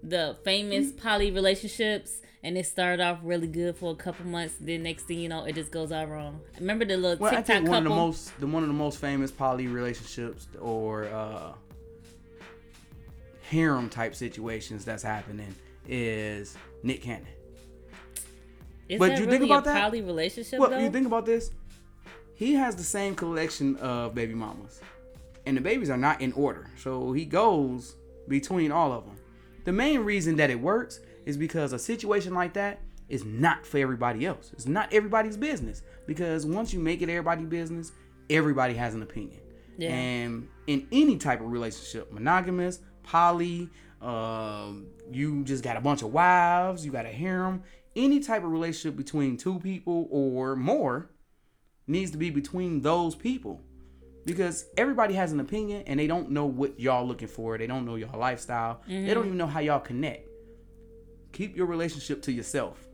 [0.07, 0.97] the famous Mm-hmm.
[0.99, 5.19] poly relationships and it started off really good for a couple months, then next thing
[5.19, 6.41] you know, it just goes all wrong.
[6.59, 7.77] Remember the little Well, I think one couple?
[7.77, 11.53] of the most the one of the most famous poly relationships or uh
[13.49, 15.53] harem type situations that's happening
[15.87, 17.27] is Nick Cannon.
[18.89, 19.81] Is but that you really think about a that?
[19.83, 20.79] poly relationship Well, though?
[20.79, 21.51] you think about this,
[22.35, 24.81] he has the same collection of baby mamas,
[25.45, 26.67] and the babies are not in order.
[26.77, 27.95] So he goes
[28.27, 29.15] between all of them.
[29.65, 33.77] The main reason that it works is because a situation like that is not for
[33.79, 34.51] everybody else.
[34.53, 37.91] It's not everybody's business because once you make it everybody's business,
[38.29, 39.41] everybody has an opinion.
[39.77, 39.89] Yeah.
[39.89, 43.69] And in any type of relationship, monogamous, poly,
[44.01, 47.63] um, you just got a bunch of wives, you got a harem,
[47.95, 51.09] any type of relationship between two people or more
[51.87, 53.61] needs to be between those people
[54.25, 57.57] because everybody has an opinion and they don't know what y'all looking for.
[57.57, 58.81] They don't know y'all lifestyle.
[58.87, 59.25] They don't mm-hmm.
[59.27, 60.27] even know how y'all connect.
[61.31, 62.85] Keep your relationship to yourself.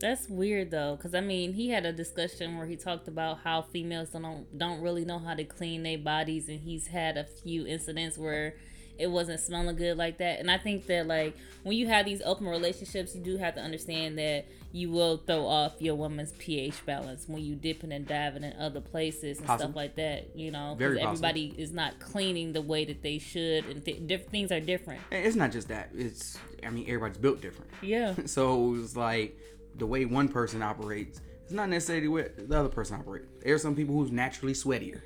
[0.00, 3.62] That's weird though, because I mean, he had a discussion where he talked about how
[3.62, 7.66] females don't don't really know how to clean their bodies, and he's had a few
[7.68, 8.56] incidents where
[9.02, 10.38] it wasn't smelling good like that.
[10.40, 13.60] And I think that like when you have these open relationships, you do have to
[13.60, 18.42] understand that you will throw off your woman's pH balance when you dipping and diving
[18.42, 19.70] in other places and Possible.
[19.70, 20.34] stuff like that.
[20.34, 21.10] You know, because possible.
[21.26, 25.00] everybody is not cleaning the way that they should, and th- diff- things are different.
[25.10, 25.90] It's not just that.
[25.94, 27.70] It's I mean everybody's built different.
[27.82, 28.14] Yeah.
[28.26, 29.36] So it's like
[29.76, 33.26] the way one person operates is not necessarily what the other person operates.
[33.42, 35.00] There are some people who's naturally sweatier.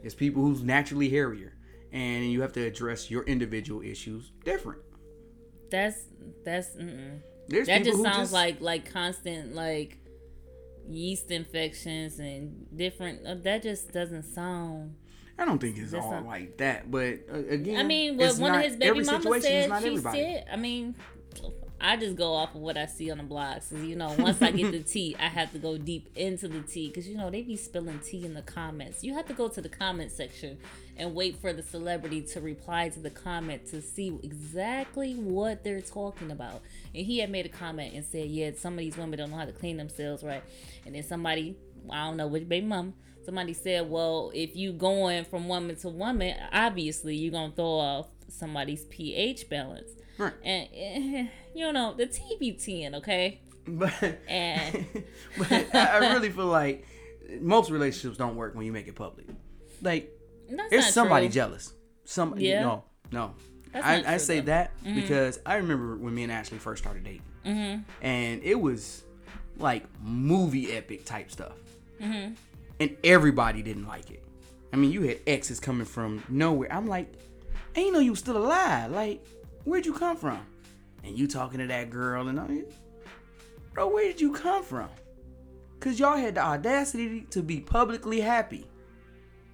[0.00, 1.54] There's people who's naturally hairier.
[1.92, 4.80] And you have to address your individual issues different.
[5.70, 5.96] That's
[6.44, 6.68] that's.
[7.48, 9.98] That just sounds just- like like constant like
[10.88, 14.94] yeast infections and different uh, that just doesn't sound
[15.38, 18.54] I don't think it's all not- like that, but uh, again, i mean what one
[18.54, 20.18] of his baby mama said she everybody.
[20.18, 20.94] said i mean
[21.82, 23.68] I just go off of what I see on the blogs.
[23.70, 26.60] 'Cause, you know, once I get the tea, I have to go deep into the
[26.60, 29.02] tea because you know they be spilling tea in the comments.
[29.02, 30.58] You have to go to the comment section
[30.96, 35.80] and wait for the celebrity to reply to the comment to see exactly what they're
[35.80, 36.62] talking about.
[36.94, 39.36] And he had made a comment and said, "Yeah, some of these women don't know
[39.38, 40.42] how to clean themselves right."
[40.86, 41.56] And then somebody,
[41.90, 45.88] I don't know which baby mom, somebody said, "Well, if you going from woman to
[45.88, 50.34] woman, obviously you're gonna throw off somebody's pH balance." Right.
[50.44, 53.40] And eh, you know the TBTN, okay?
[53.66, 53.92] But,
[54.28, 54.86] And
[55.38, 56.84] but I really feel like
[57.40, 59.26] most relationships don't work when you make it public.
[59.80, 60.10] Like,
[60.50, 61.34] that's there's somebody true.
[61.34, 61.72] jealous.
[62.04, 62.62] Some, Yeah.
[62.62, 63.34] no, no.
[63.74, 64.46] I, I say though.
[64.46, 67.82] that because I remember when me and Ashley first started dating, Mm-hmm.
[68.04, 69.02] and it was
[69.58, 71.54] like movie epic type stuff,
[72.00, 72.34] Mm-hmm.
[72.80, 74.22] and everybody didn't like it.
[74.72, 76.72] I mean, you had exes coming from nowhere.
[76.72, 77.12] I'm like,
[77.76, 78.90] I ain't know you still alive.
[78.90, 79.24] Like,
[79.64, 80.40] where'd you come from?
[81.04, 82.48] And you talking to that girl and all
[83.74, 84.88] bro, where did you come from?
[85.80, 88.66] Cause y'all had the audacity to be publicly happy.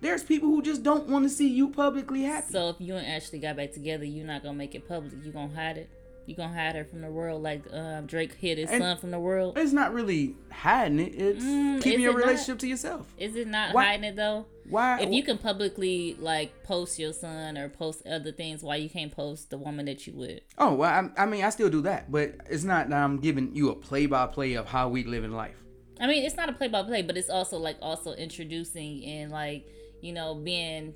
[0.01, 2.53] There's people who just don't want to see you publicly happy.
[2.53, 5.15] So if you and Ashley got back together, you're not gonna make it public.
[5.25, 5.91] You gonna hide it.
[6.29, 9.11] You gonna hide her from the world like uh, Drake hid his And- son from
[9.13, 9.57] the world.
[9.57, 11.15] it's not really hiding it.
[11.15, 12.25] It's Mm, keeping your it not?
[12.27, 13.07] relationship to yourself.
[13.17, 14.45] Is it not Why- hiding it though?
[14.69, 15.01] Why?
[15.01, 19.11] If you can publicly like post your son or post other things, why you can't
[19.11, 20.43] post the woman that you would?
[20.59, 23.55] Oh well, I, I mean, I still do that, but it's not that I'm giving
[23.57, 25.57] you a play-by-play of how we live in life.
[25.99, 29.33] I mean, it's not a play by play, but it's also like also introducing and
[29.33, 29.67] like
[30.03, 30.93] you know being,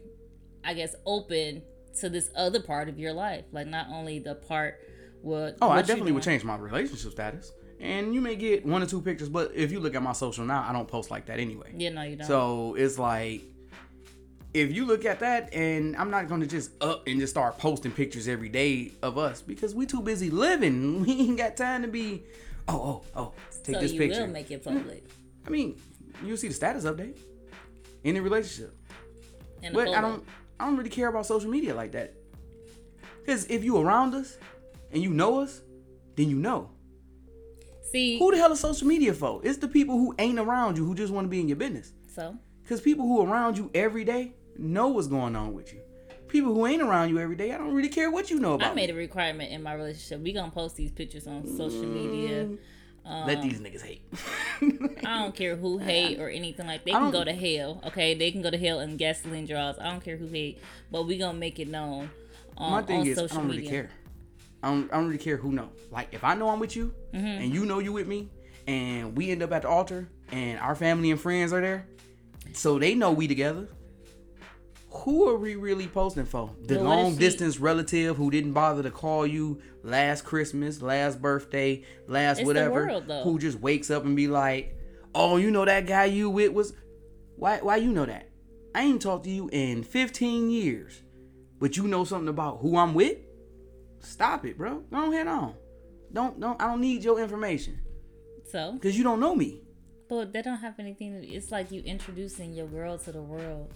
[0.62, 1.62] I guess, open
[2.01, 3.47] to this other part of your life.
[3.53, 4.78] Like not only the part
[5.23, 5.57] what.
[5.62, 8.83] Oh, I what you definitely would change my relationship status, and you may get one
[8.83, 11.27] or two pictures, but if you look at my social now, I don't post like
[11.27, 11.73] that anyway.
[11.77, 12.27] Yeah, no, you don't.
[12.27, 13.43] So it's like,
[14.55, 17.93] if you look at that, and I'm not gonna just up and just start posting
[17.93, 21.03] pictures every day of us because we too busy living.
[21.07, 22.25] We ain't got time to be.
[22.68, 23.33] Oh, oh, oh!
[23.64, 24.20] Take so this you picture.
[24.20, 25.05] will make it public.
[25.47, 25.81] I mean,
[26.25, 27.18] you see the status update
[28.05, 28.77] in the relationship.
[29.62, 30.25] And But I don't
[30.59, 32.14] I don't really care about social media like that.
[33.27, 34.37] Cause if you around us
[34.93, 35.62] and you know us,
[36.16, 36.70] then you know.
[37.90, 38.18] see.
[38.18, 39.40] Who the hell is social media for?
[39.45, 41.93] It's the people who ain't around you who just want to be in your business.
[42.14, 42.36] so
[42.68, 45.80] Cause people who around you every day know what's going on with you.
[46.28, 48.70] People who ain't around you every day, I don't really care what you know about.
[48.70, 50.20] I made a requirement in my relationship.
[50.20, 52.49] We gonna post these pictures on social media.
[53.05, 54.03] Let these niggas hate.
[55.05, 56.84] I don't care who hate or anything like.
[56.84, 57.82] They can go to hell.
[57.88, 59.78] Okay, they can go to hell in gasoline draws.
[59.78, 60.59] I don't care who hate,
[60.90, 62.11] but we gonna make it known.
[62.57, 63.70] Um, My thing on is, I don't really media.
[63.70, 63.90] care.
[64.63, 65.71] I don't, I don't really care who know.
[65.91, 67.27] Like, if I know I'm with you, Mm-hmm.
[67.27, 68.31] and you know you with me,
[68.67, 71.87] and we end up at the altar, and our family and friends are there,
[72.53, 73.69] so they know we together.
[74.91, 76.51] Who are we really posting for?
[76.67, 81.85] The Well, long distance relative who didn't bother to call you last Christmas, last birthday,
[82.07, 84.77] last It's whatever, world, who just wakes up and be like,
[85.15, 86.75] "Oh, you know that guy you with was
[87.37, 87.59] why?
[87.63, 88.29] Why you know that?
[88.75, 91.03] I ain't talked to you in 15 years,
[91.59, 93.17] but you know something about who I'm with.
[94.03, 94.80] Stop it, bro.
[94.90, 95.55] Go ahead on.
[96.12, 96.61] Don't don't.
[96.61, 97.78] I don't need your information
[98.50, 99.61] So, because you don't know me.
[100.09, 101.20] but they don't have anything.
[101.22, 103.72] To, it's like you introducing your girl to the world.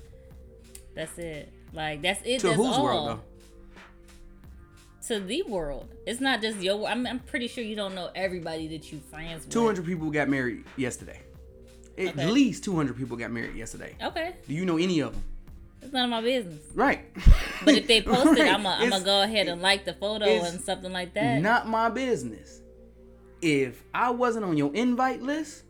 [0.94, 1.52] That's it.
[1.72, 2.40] Like that's it.
[2.40, 2.84] To that's whose all.
[2.84, 3.20] world though?
[5.08, 5.88] To the world.
[6.06, 6.86] It's not just your.
[6.88, 9.52] I'm, I'm pretty sure you don't know everybody that you friends with.
[9.52, 11.20] 200 people got married yesterday.
[11.96, 12.26] At Okay.
[12.26, 13.94] least 200 people got married yesterday.
[14.02, 15.22] Okay, Do you know any of them?
[15.82, 16.62] It's none of my business.
[16.74, 17.00] Right.
[17.64, 18.54] But if they post it, Right.
[18.54, 21.40] I'm gonna go ahead and like the photo and something like that.
[21.42, 22.60] Not my business.
[23.42, 25.64] If I wasn't on your invite list,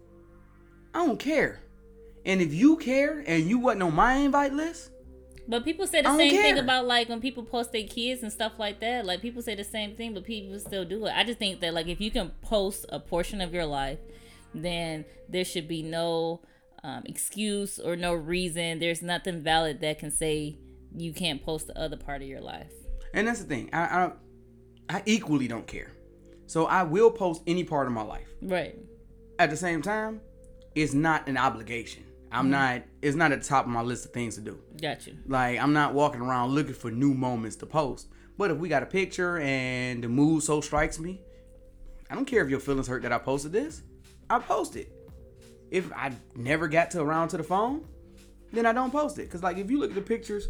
[0.95, 1.61] I don't care.
[2.25, 4.91] And if you care and you wasn't on my invite list,
[5.49, 8.53] But people say the same thing about like when people post their kids and stuff
[8.59, 9.05] like that.
[9.05, 11.13] Like people say the same thing, but people still do it.
[11.15, 13.99] I just think that like if you can post a portion of your life,
[14.55, 16.41] then there should be no
[16.87, 18.79] um, excuse or no reason.
[18.79, 20.59] There's nothing valid that can say
[20.95, 22.73] you can't post the other part of your life.
[23.13, 24.13] and that's the thing, I, I
[24.89, 25.93] I equally don't care.
[26.47, 28.29] So I will post any part of my life.
[28.41, 28.77] Right.
[29.39, 30.21] At the same time,
[30.77, 32.05] it's not an obligation.
[32.31, 32.83] I'm not.
[33.03, 34.59] It's not at the top of my list of things to do.
[34.81, 35.17] Got you.
[35.27, 38.09] Like I'm not walking around looking for new moments to post.
[38.39, 41.21] But if we got a picture and the mood so strikes me,
[42.11, 43.83] I don't care if your feelings hurt that I posted this.
[44.29, 44.93] I post it.
[45.77, 47.85] If I never got to around to the phone,
[48.53, 49.31] then I don't post it.
[49.31, 50.49] Cause like if you look at the pictures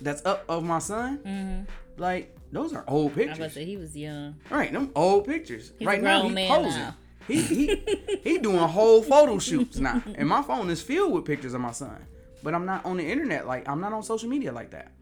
[0.00, 1.66] that's up of my son,
[1.96, 3.20] like those are old Mm-hmm.
[3.20, 3.54] I was pictures.
[3.54, 4.36] say he was young.
[4.50, 5.72] Right, them old pictures.
[5.78, 6.80] He's right now grown he man posing.
[6.80, 6.96] now.
[7.26, 11.54] He he he doing whole photo shoots now, and my phone is filled with pictures
[11.54, 12.06] of my son.
[12.42, 14.92] But I'm not on the internet like I'm not on social media like that.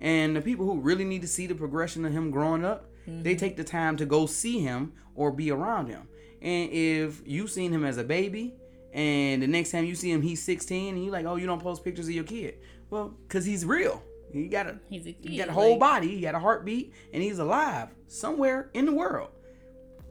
[0.00, 3.34] And the people who really need to see the progression of him growing up, they
[3.36, 6.08] take the time to go see him or be around him.
[6.42, 8.54] And if you've seen him as a baby,
[8.92, 11.62] and the next time you see him, he's 16, and you're like, oh, you don't
[11.62, 12.58] post pictures of your kid.
[12.90, 14.02] Well, cause he's real.
[14.32, 16.08] He got a He's a he got a whole like- body.
[16.08, 19.30] He got a heartbeat, and he's alive somewhere in the world.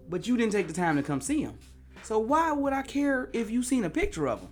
[0.09, 1.57] But you didn't take the time to come see him.
[2.03, 4.49] So why would I care if you seen a picture of him?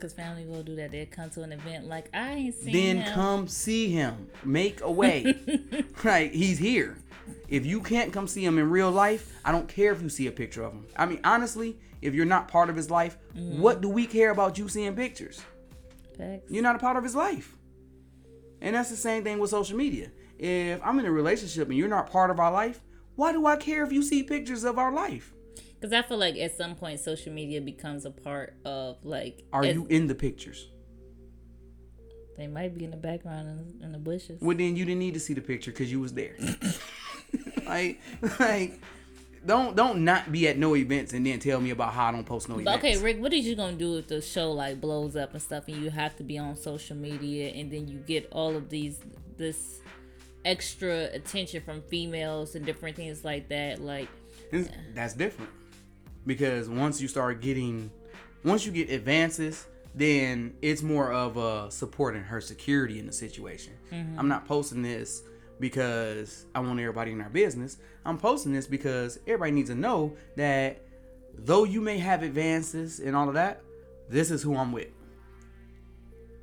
[0.00, 0.90] Cause family will do that.
[0.92, 3.12] They'll come to an event like I ain't seen then him.
[3.14, 4.28] come see him.
[4.44, 5.34] Make a way.
[6.04, 6.96] like he's here.
[7.48, 10.26] If you can't come see him in real life, I don't care if you see
[10.26, 10.86] a picture of him.
[10.96, 13.60] I mean, honestly, if you're not part of his life, Mm-hmm.
[13.60, 15.40] what do we care about you seeing pictures?
[16.18, 16.50] Facts.
[16.50, 17.56] You're not a part of his life.
[18.60, 20.10] And that's the same thing with social media.
[20.38, 22.80] If I'm in a relationship and you're not part of our life,
[23.14, 25.32] why do I care if you see pictures of our life?
[25.78, 29.44] Because I feel like at some point social media becomes a part of like.
[29.52, 30.68] Are as- you in the pictures?
[32.36, 33.48] They might be in the background
[33.80, 34.40] in, in the bushes.
[34.40, 36.36] Well, then you didn't need to see the picture because you was there.
[37.66, 38.00] like,
[38.38, 38.80] like,
[39.44, 42.24] don't don't not be at no events and then tell me about how I don't
[42.26, 42.78] post no events.
[42.84, 45.64] okay, Rick, what are you gonna do if the show like blows up and stuff,
[45.68, 48.98] and you have to be on social media, and then you get all of these
[49.38, 49.80] this
[50.44, 53.80] extra attention from females and different things like that?
[53.80, 54.08] Like,
[54.52, 55.50] It's- That's different
[56.26, 57.90] because once you start getting,
[58.44, 63.72] once you get advances, then it's more of a supporting her security in the situation.
[63.92, 64.18] Mm-hmm.
[64.18, 65.22] I'm not posting this
[65.60, 67.76] because I want everybody in our business.
[68.04, 70.82] I'm posting this because everybody needs to know that
[71.34, 73.62] though you may have advances and all of that,
[74.08, 74.88] this is who I'm with.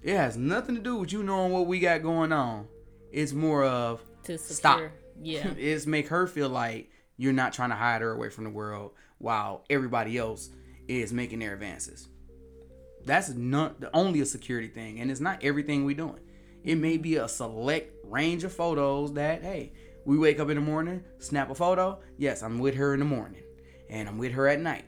[0.04, 2.68] It has nothing to do with you knowing what we got going on.
[3.12, 4.82] It's more of to Stop.
[5.22, 8.50] yeah, it's make her feel like you're not trying to hide her away from the
[8.50, 10.50] world while everybody else
[10.88, 12.08] is making their advances.
[13.04, 16.20] That's not the only a security thing, and it's not everything we're doing.
[16.64, 19.74] It may be a select range of photos that hey,
[20.06, 22.00] we wake up in the morning, snap a photo.
[22.18, 23.44] Yes, I'm with her in the morning,
[23.90, 24.86] and I'm with her at night,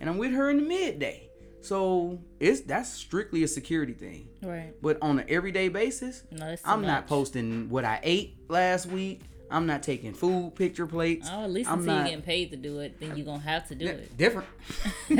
[0.00, 1.30] and I'm with her in the midday.
[1.62, 4.28] So it's that's strictly a security thing.
[4.42, 4.72] right.
[4.80, 9.22] But on an everyday basis, No, I'm not posting what I ate last week.
[9.50, 11.28] I'm not taking food picture plates.
[11.30, 13.40] Oh, at least I'm until not you're getting paid to do it, then you're gonna
[13.42, 14.16] have to do it.
[14.16, 14.46] different
[15.08, 15.16] for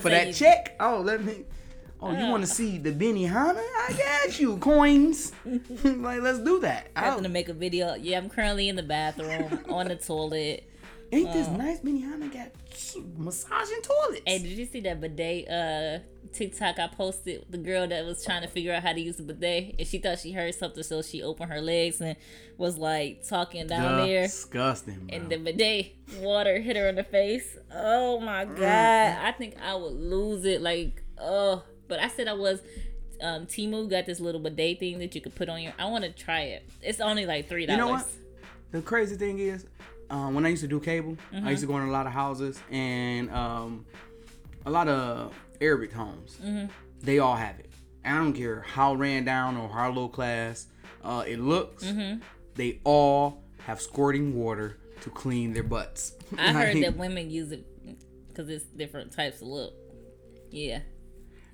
[0.00, 0.74] for that check.
[0.80, 1.44] Oh, let me.
[2.04, 3.56] Oh, you want to see the Benihana?
[3.58, 3.94] I
[4.26, 5.32] got you coins.
[5.84, 6.90] like, let's do that.
[6.96, 7.94] I'm Oh, gonna make a video.
[7.94, 10.64] Yeah, I'm currently in the bathroom on the toilet.
[11.12, 11.78] ain't this nice?
[11.80, 12.48] Benihana got
[13.16, 14.22] massaging toilets.
[14.26, 15.98] Hey, did you see that bidet uh
[16.32, 17.44] TikTok I posted?
[17.50, 19.98] The girl that was trying to figure out how to use the bidet, and she
[19.98, 22.16] thought she heard something, so she opened her legs and
[22.58, 24.22] was like talking down there.
[24.22, 25.08] Disgusting.
[25.12, 27.56] And the bidet water hit her in the face.
[27.72, 28.56] Oh my Mm.
[28.56, 29.18] god!
[29.24, 30.60] I think I would lose it.
[30.62, 31.62] Like, oh,
[31.92, 32.62] but I said I was.
[33.20, 35.74] Um, Temu got this little bidet thing that you could put on your.
[35.78, 36.64] I want to try it.
[36.80, 37.78] It's only like three dollars.
[37.78, 38.08] You know what?
[38.70, 39.66] The crazy thing is,
[40.08, 42.12] um, when I used to do cable, I used to go in a lot of
[42.12, 43.84] houses and um,
[44.64, 46.38] a lot of Arabic homes.
[47.02, 47.70] They all have it.
[48.04, 50.66] I don't care how ran down or how low class
[51.04, 51.84] uh, it looks.
[52.54, 56.14] They all have squirting water to clean their butts.
[56.38, 57.66] I heard that women use it
[58.28, 59.74] because it's different types of look.
[60.50, 60.80] Yeah.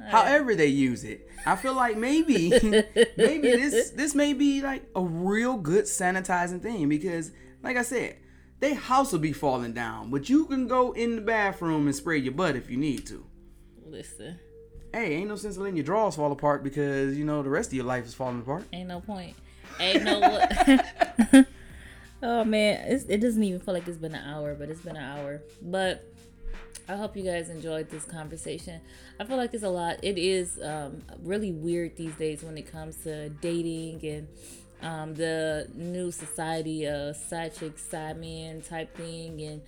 [0.07, 1.29] However they use it.
[1.47, 2.51] I feel like maybe
[3.17, 7.31] maybe this this may be like a real good sanitizing thing because
[7.63, 8.17] like I said,
[8.61, 12.19] they house will be falling down, but you can go in the bathroom and spray
[12.19, 13.25] your butt if you need to.
[13.87, 14.39] Listen,
[14.93, 17.71] Hey, ain't no sense in letting your drawers fall apart because you know the rest
[17.71, 18.65] of your life is falling apart.
[18.73, 19.37] ain't no point.
[19.81, 21.47] Ain't no what.
[22.23, 24.97] oh man, it's, it doesn't even feel like it's been an hour, but it's been
[24.97, 25.43] an hour.
[25.61, 26.05] But
[26.89, 28.81] I hope you guys enjoyed this conversation.
[29.21, 29.99] I feel like there's a lot.
[30.03, 34.29] It is um, really weird these days when it comes to dating and
[34.81, 39.63] um, the new society of side chick, side man type thing, and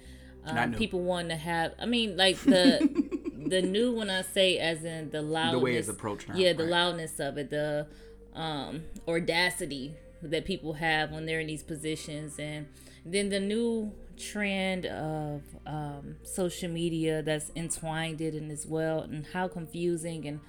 [0.47, 1.75] um, people wanting to have.
[1.79, 2.89] I mean, like the
[3.49, 6.63] the new when I say as in the loudness, way it's approached now, Yeah, the
[6.65, 6.71] right.
[6.73, 7.87] loudness of it, the
[8.35, 12.67] um, audacity that people have when they're in these positions, and
[13.05, 19.27] then the new trend of um, social media that's entwined it in as well, and
[19.33, 20.41] how confusing and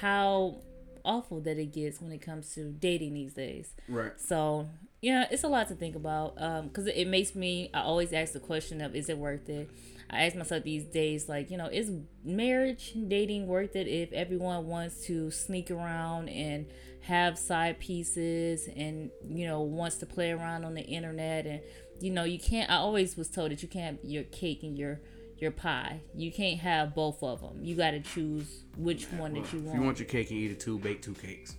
[0.00, 0.56] how
[1.04, 3.74] awful that it gets when it comes to dating these days.
[3.88, 4.12] Right.
[4.18, 4.68] So
[5.02, 6.34] yeah, it's a lot to think about
[6.64, 7.70] because it makes me.
[7.72, 9.70] I always ask the question of, is it worth it?
[10.10, 11.90] I ask myself these days, like you know, is
[12.24, 16.66] marriage, dating worth it if everyone wants to sneak around and
[17.02, 21.60] have side pieces and you know wants to play around on the internet and
[22.00, 22.70] you know you can't.
[22.70, 25.00] I always was told that you can't have your cake and your
[25.38, 26.00] your pie.
[26.14, 27.60] You can't have both of them.
[27.62, 29.68] You got to choose which one that you want.
[29.68, 31.56] If you want your cake, you eat it two, bake two cakes.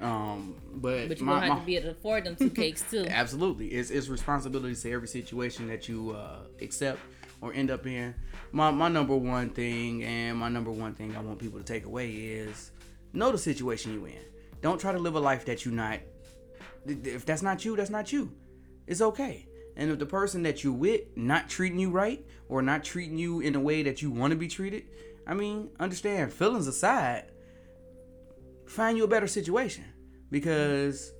[0.00, 2.84] Um, but, But you my- have my- to be able to afford them two cakes
[2.90, 3.06] too.
[3.08, 7.00] Absolutely, it's it's responsibility to every situation that you uh, accept
[7.40, 8.14] or end up in.
[8.52, 11.86] My my number one thing and my number one thing I want people to take
[11.86, 12.70] away is
[13.12, 14.18] know the situation you in.
[14.60, 16.00] Don't try to live a life that you're not.
[16.86, 18.30] If that's not you, that's not you.
[18.86, 19.46] It's okay.
[19.76, 23.40] And if the person that you with not treating you right or not treating you
[23.40, 24.84] in a way that you want to be treated,
[25.26, 26.32] I mean, understand.
[26.32, 27.24] Feelings aside,
[28.66, 29.84] find you a better situation
[30.30, 31.12] because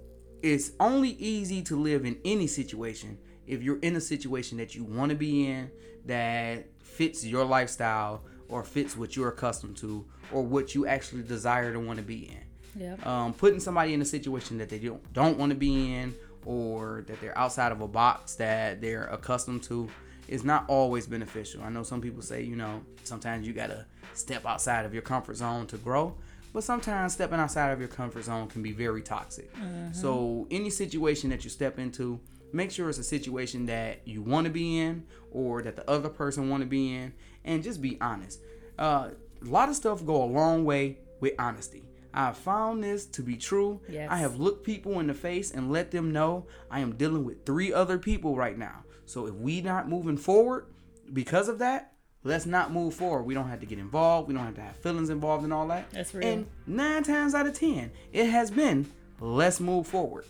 [0.42, 4.84] it's only easy to live in any situation if you're in a situation that you
[4.84, 5.70] want to be in
[6.06, 11.72] that fits your lifestyle or fits what you're accustomed to or what you actually desire
[11.72, 12.46] to want to be in.
[12.78, 12.96] Yeah.
[13.04, 16.14] Um, putting somebody in a situation that they don't don't want to be in
[16.46, 19.88] or that they're outside of a box that they're accustomed to
[20.28, 21.62] is not always beneficial.
[21.62, 23.84] I know some people say, you know, sometimes you gotta
[24.14, 26.14] step outside of your comfort zone to grow,
[26.52, 29.50] but sometimes stepping outside of your comfort zone can be very toxic.
[29.92, 32.18] So any situation that you step into,
[32.52, 36.08] make sure it's a situation that you want to be in or that the other
[36.08, 37.12] person want to be in,
[37.44, 38.40] and just be honest.
[38.78, 39.10] Uh,
[39.42, 41.82] a lot of stuff go a long way with honesty.
[42.16, 43.80] I have found this to be true.
[43.88, 44.08] Yes.
[44.10, 47.44] I have looked people in the face and let them know I am dealing with
[47.44, 48.84] three other people right now.
[49.04, 50.66] So if we not moving forward
[51.12, 51.92] because of that,
[52.24, 53.24] let's not move forward.
[53.24, 54.28] We don't have to get involved.
[54.28, 55.90] We don't have to have feelings involved and all that.
[55.90, 56.26] That's real.
[56.26, 58.86] And nine times out of ten, it has been
[59.20, 60.24] let's move forward.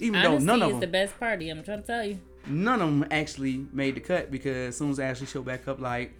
[0.00, 1.48] Even Honesty though none of is them, the best party.
[1.50, 2.18] I'm trying to tell you.
[2.46, 5.80] none of them actually made the cut because as soon as Ashley showed back up,
[5.80, 6.12] like,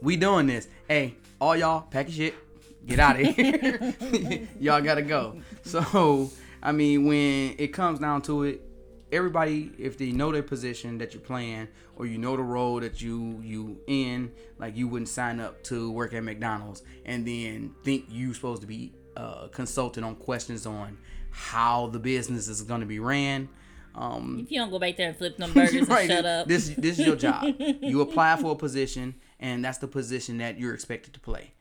[0.00, 0.68] we doing this.
[0.88, 2.34] Hey, all y'all, pack your shit,
[2.86, 3.94] get out of here.
[4.60, 5.40] y'all gotta go.
[5.64, 6.30] So,
[6.62, 8.62] I mean, when it comes down to it,
[9.10, 13.00] everybody, if they know their position that you're playing, or you know the role that
[13.02, 18.06] you you in, like you wouldn't sign up to work at McDonald's and then think
[18.08, 20.98] you're supposed to be uh, consulting on questions on
[21.30, 23.48] how the business is going to be ran.
[23.94, 26.46] Um, If you don't go back there and flip them burgers and shut up.
[26.48, 27.44] this this is your job.
[27.58, 31.52] you apply for a position, and that's the position that you're expected to play.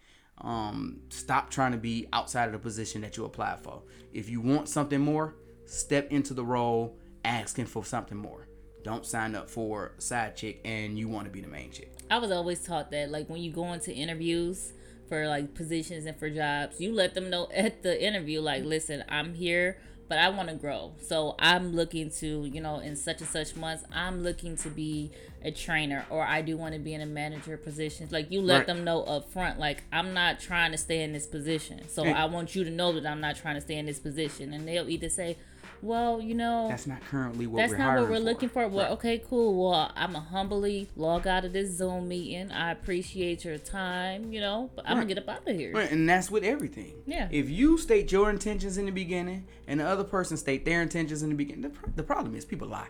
[0.42, 3.84] Um, stop trying to be outside of the position that you applied for.
[4.12, 5.36] If you want something more,
[5.66, 8.48] step into the role asking for something more.
[8.84, 11.94] Don't sign up for side chick and you want to be the main chick.
[12.10, 14.74] I was always taught that like when you go into interviews
[15.08, 19.04] for like positions and for jobs, you let them know at the interview like, listen,
[19.08, 19.78] I'm here,
[20.12, 20.92] but I want to grow.
[21.08, 25.10] So I'm looking to, you know, in such and such months, I'm looking to be
[25.42, 28.10] a trainer or I do want to be in a manager position.
[28.12, 28.68] Like you let Right.
[28.68, 31.88] them know up front, like I'm not trying to stay in this position.
[31.88, 34.00] So And- I want you to know that I'm not trying to stay in this
[34.00, 34.52] position.
[34.52, 35.38] And they'll either say,
[35.82, 38.20] well, you know, That's not currently what that's we're not what we're for.
[38.24, 38.68] looking for.
[38.68, 38.92] Well, Right.
[38.94, 39.70] okay, cool.
[39.70, 42.52] Well, I'm gonna humbly log out of this Zoom meeting.
[42.52, 45.04] I appreciate your time, you know, but I'm Right.
[45.08, 45.74] gonna get up out of here.
[45.74, 46.94] Right, and that's with everything.
[47.06, 47.28] Yeah.
[47.32, 51.24] If you state your intentions in the beginning and the other person state their intentions
[51.24, 52.88] in the beginning, the, pr- the problem is people lie.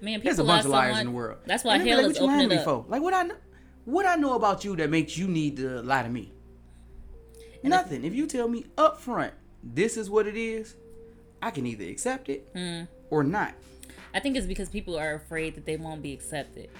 [0.00, 1.38] Man, people There's a lie bunch of liars in the world.
[1.46, 2.84] That's why And hell like, is what you lying to opening me up.
[2.84, 2.90] for?
[2.90, 3.36] Like what I know,
[3.86, 6.32] what I know about you that makes you need to lie to me.
[7.62, 8.04] Nothing.
[8.04, 9.32] If you tell me up front,
[9.62, 10.74] this is what it is,
[11.44, 12.84] I can either accept it Hmm.
[13.10, 13.52] or not.
[14.14, 16.70] I think it's because people are afraid that they won't be accepted.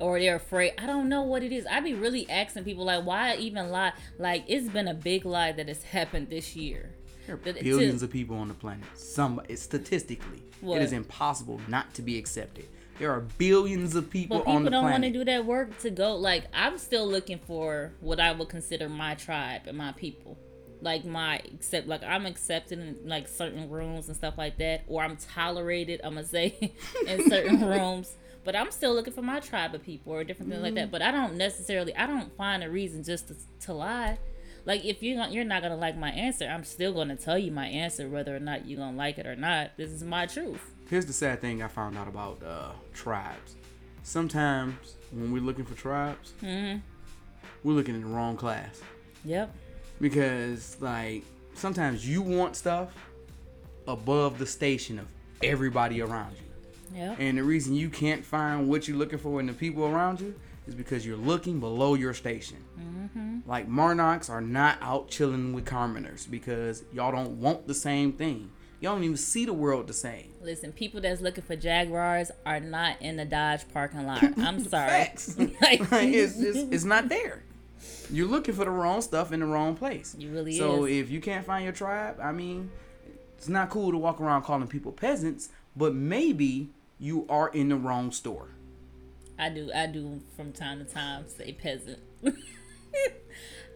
[0.00, 0.72] Or they're afraid.
[0.76, 1.64] I don't know what it is.
[1.66, 3.92] I be really asking people like, why even lie?
[4.18, 6.90] Like it's been a big lie that has happened this year.
[7.26, 8.84] There are billions of people on the planet.
[8.94, 10.80] Some it's statistically, What?
[10.80, 12.66] it is impossible not to be accepted.
[12.98, 15.78] There are billions of people, But people on the don't want to do that work
[15.80, 16.16] to go.
[16.16, 20.38] Like I'm still looking for what I would consider my tribe and my people.
[20.82, 25.02] Like my except like I'm accepted in like certain rooms and stuff like that, or
[25.02, 26.00] I'm tolerated.
[26.04, 26.72] I'm gonna say
[27.06, 28.14] in certain rooms.
[28.44, 30.76] But I'm still looking for my tribe of people or different things like Mm-hmm.
[30.82, 30.90] that.
[30.92, 34.18] But I don't necessarily, I don't find a reason just to, to lie.
[34.64, 37.50] Like if you're not, you're not gonna like my answer, I'm still gonna tell you
[37.50, 39.76] my answer, whether or not you're gonna like it or not.
[39.76, 40.60] This is my truth.
[40.88, 43.56] Here's the sad thing I found out about uh, tribes.
[44.04, 46.78] Sometimes when we're looking for tribes, Mm-hmm.
[47.64, 48.80] we're looking in the wrong class
[49.24, 49.52] Yep.
[50.00, 51.24] Because like
[51.54, 52.90] sometimes you want stuff
[53.88, 55.06] above the station of
[55.42, 56.98] everybody around you.
[56.98, 57.14] Yeah.
[57.18, 60.34] And the reason you can't find what you're looking for in the people around you
[60.66, 62.58] is because you're looking below your station.
[62.78, 63.38] Mm-hmm.
[63.46, 68.50] Like Marnox are not out chilling with commoners because y'all don't want the same thing.
[68.80, 70.32] Y'all don't even see the world the same.
[70.42, 74.22] Listen, people that's looking for Jaguars are not in the Dodge parking lot.
[74.38, 74.90] I'm sorry.
[74.90, 75.36] Facts.
[75.62, 77.42] Like, it's, it's, it's not there.
[78.10, 80.14] You're looking for the wrong stuff in the wrong place.
[80.18, 80.98] You really So is.
[80.98, 82.70] if you can't find your tribe, I mean,
[83.36, 87.76] it's not cool to walk around calling people peasants, but maybe you are in the
[87.76, 88.48] wrong store.
[89.38, 91.98] I do, I do from time to time say peasant.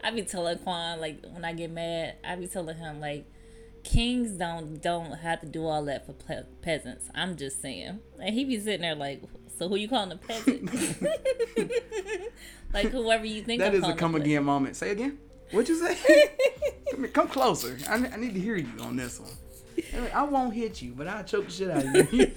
[0.03, 3.25] I be telling Quan like when I get mad, I be telling him like,
[3.83, 7.09] kings don't don't have to do all that for pe- peasants.
[7.13, 7.99] I'm just saying.
[8.19, 9.21] And he be sitting there like,
[9.59, 10.69] so who you calling a peasant?
[12.73, 13.59] like whoever you think.
[13.61, 14.75] That is a come again moment.
[14.75, 15.17] Say again.
[15.51, 15.95] What'd you say?
[16.91, 17.77] come, here, come closer.
[17.89, 19.31] I, I need to hear you on this one.
[20.13, 22.31] I won't hit you, but I'll choke the shit out of you.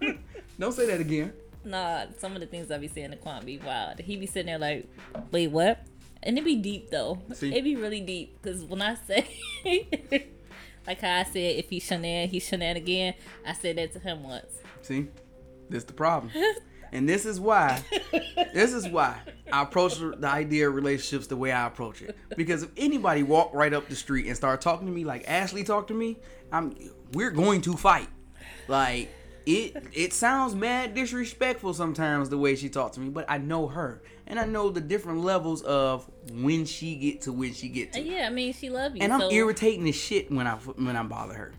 [0.58, 1.32] Don't say that again.
[1.64, 4.00] Nah, some of the things I be saying to Quan be wild.
[4.00, 4.88] He be sitting there like,
[5.30, 5.86] wait, what?
[6.22, 7.22] And it be deep though.
[7.32, 7.54] See?
[7.54, 9.26] It be really deep because when I say,
[10.86, 13.14] like how I said, if he's shenan, he's shenan again.
[13.46, 14.58] I said that to him once.
[14.82, 15.08] See,
[15.70, 16.32] this the problem,
[16.92, 17.82] and this is why,
[18.52, 19.18] this is why
[19.52, 22.16] I approach the idea of relationships the way I approach it.
[22.36, 25.64] Because if anybody walk right up the street and start talking to me like Ashley
[25.64, 26.18] talked to me,
[26.52, 26.74] I'm
[27.12, 28.08] we're going to fight.
[28.68, 29.10] Like
[29.46, 33.66] it, it sounds mad disrespectful sometimes the way she talked to me, but I know
[33.68, 37.92] her and I know the different levels of when she get to when she get
[37.94, 38.00] to.
[38.00, 39.02] Uh, yeah, I mean, she love you.
[39.02, 41.52] And I'm so irritating as shit when I when I bother her.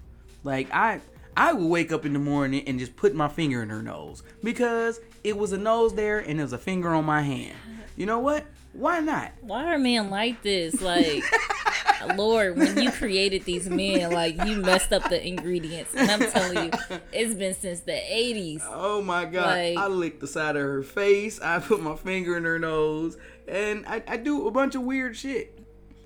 [0.44, 1.02] Like I
[1.38, 4.22] I would wake up in the morning and just put my finger in her nose
[4.44, 7.56] because it was a nose there and there was a finger on my hand.
[7.96, 8.46] You know what?
[8.74, 9.32] Why not?
[9.42, 10.82] Why are men like this?
[10.82, 11.24] Like,
[12.16, 15.94] Lord, when you created these men, like you messed up the ingredients.
[15.96, 16.72] And I'm telling you,
[17.12, 18.62] it's been since the 80s.
[18.66, 19.46] Oh my god!
[19.46, 21.40] Like- I licked the side of her face.
[21.42, 23.18] I put my finger in her nose,
[23.48, 25.58] and I, I do a bunch of weird shit.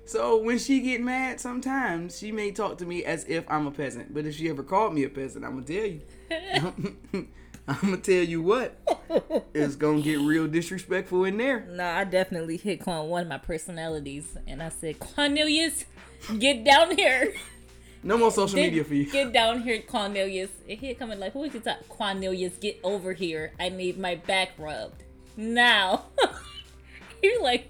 [0.06, 3.72] So when she get mad, sometimes she may talk to me as if I'm a
[3.72, 4.14] peasant.
[4.14, 6.00] But if she ever called me a peasant, I'm gonna tell you.
[7.68, 8.78] I'm gonna tell you what.
[9.52, 11.66] It's gonna get real disrespectful in there.
[11.68, 15.84] No, I definitely hit Quan one of my personalities, and I said, Cornelius,
[16.38, 17.34] get down here.
[18.04, 19.06] No more social media for you.
[19.10, 20.50] Get down here, Cornelius.
[20.68, 21.88] And he coming like, who is you talk?
[21.88, 23.52] Cornelius, get over here.
[23.58, 25.02] I need my back rubbed
[25.36, 26.04] now.
[27.22, 27.68] You're like,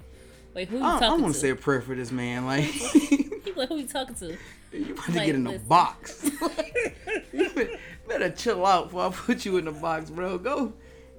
[0.56, 1.40] wait, who you I, I talking want to?
[1.40, 2.46] say a prayer for this man.
[2.46, 2.64] Like,
[3.56, 4.36] like, who you talking to?
[4.72, 5.68] you about to Like, get in a listen.
[5.68, 6.30] box.
[7.32, 7.68] you
[8.08, 10.38] better- chill out before I put you in the box, bro.
[10.38, 10.72] Go,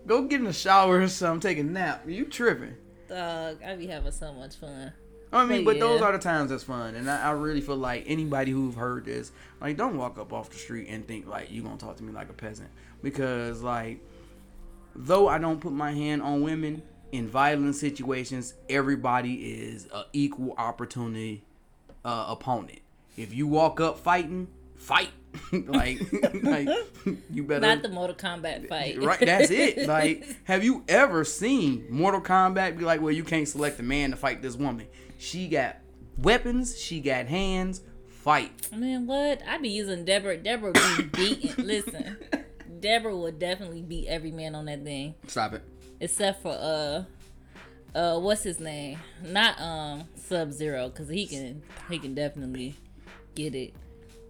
[0.06, 1.40] go get in the shower or something.
[1.50, 2.04] Take a nap.
[2.08, 2.76] You tripping?
[3.08, 4.92] Dog, I be having so much fun.
[5.32, 7.76] I mean, But but those are the times that's fun, and I, I really feel
[7.76, 11.52] like anybody who've heard this, like, don't walk up off the street and think like
[11.52, 12.70] you gonna talk to me like a peasant,
[13.04, 14.00] because like,
[14.96, 16.82] though I don't put my hand on women
[17.12, 21.44] in violent situations, everybody is an equal opportunity
[22.04, 22.80] uh, opponent.
[23.16, 25.10] If you walk up fighting, fight.
[25.52, 26.00] like,
[26.44, 26.70] like
[27.30, 28.98] you better Not the Mortal Kombat fight.
[29.04, 33.48] right that's it like have you ever seen mortal kombat be like well you can't
[33.48, 34.88] select a man to fight this woman
[35.20, 35.78] she got
[36.18, 39.42] weapons she got hands fight Man, what?
[39.48, 40.38] I'd be using D'Vorah.
[40.38, 41.66] D'Vorah would be beating.
[41.66, 42.18] Listen,
[42.80, 45.62] D'Vorah would definitely beat every man on that thing, stop it
[46.00, 47.04] except for uh,
[47.98, 49.00] uh, what's his name?
[49.26, 52.76] Not um Sub Zero, cause he can he can definitely
[53.36, 53.74] get it.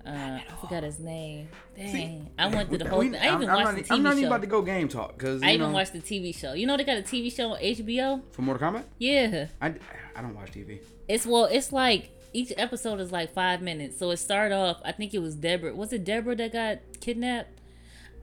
[0.05, 1.49] Uh, I forgot his name.
[1.75, 3.19] Dang, I went through the whole We- thing.
[3.21, 3.95] I even I'm, watched not, the TV show.
[3.95, 4.27] I'm not even show.
[4.27, 6.53] about to go game talk because I even know, watched the TV show.
[6.53, 8.21] You know they got a TV show on HBO.
[8.31, 9.73] for mortal kombat Yeah, I,
[10.15, 13.97] I don't watch tv it's well, it's like each episode is like five minutes.
[13.97, 14.81] So it started off.
[14.85, 15.75] I think it was D'Vorah.
[15.75, 17.59] Was it D'Vorah that got kidnapped?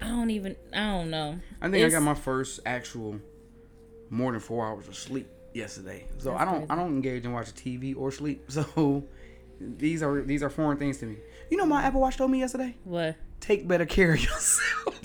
[0.01, 0.57] I don't even.
[0.73, 1.39] I don't know.
[1.63, 3.21] i think i got my first actual
[4.15, 6.71] more than four hours of sleep yesterday so That's i don't crazy.
[6.71, 9.05] i don't engage in watching tv or sleep so
[9.61, 11.17] these are these are foreign things to me
[11.51, 13.17] you know my apple watch told me yesterday what.
[13.41, 15.01] take better care of yourself.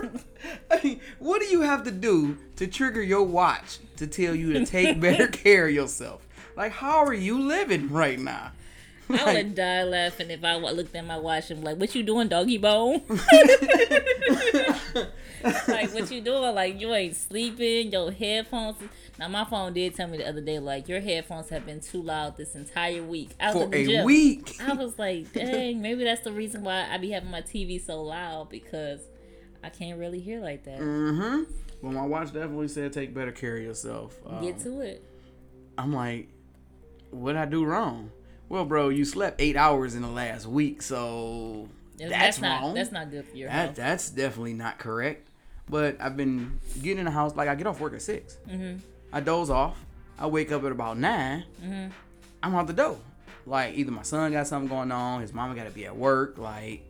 [0.70, 4.52] I mean, what do you have to do to trigger your watch to tell you
[4.54, 6.26] to take better care of yourself?
[6.56, 8.52] Like, how are you living right now?
[9.20, 12.02] I would died laughing if I looked at my watch and be like, "What you
[12.02, 13.02] doing, doggy bone?"
[15.68, 16.54] like, what you doing?
[16.54, 17.90] Like, you ain't sleeping.
[17.90, 18.76] Your headphones.
[19.18, 22.02] Now, my phone did tell me the other day, like, your headphones have been too
[22.02, 23.30] loud this entire week.
[23.38, 24.04] I was for a gym.
[24.04, 24.56] week.
[24.60, 28.02] I was like, dang, maybe that's the reason why I be having my TV so
[28.02, 29.00] loud because
[29.62, 30.80] I can't really hear like that.
[30.80, 31.52] Mm-hmm.
[31.82, 34.18] Well, my watch definitely said take better care of yourself.
[34.26, 35.04] Um, Get to it.
[35.78, 36.28] I'm like,
[37.10, 38.10] what I do wrong?
[38.50, 42.74] Well, bro, you slept eight hours in the last week, so that's, not wrong.
[42.74, 43.76] that's not good for your That health.
[43.76, 45.28] that's definitely not correct.
[45.68, 48.78] But I've been getting in the house like I get off work at 6 Mm-hmm.
[49.12, 49.78] I doze off.
[50.18, 51.90] I wake up at about 9 Mm-hmm.
[52.42, 52.98] I'm out the door.
[53.46, 56.36] Like either my son got something going on, his mama got to be at work.
[56.36, 56.82] Like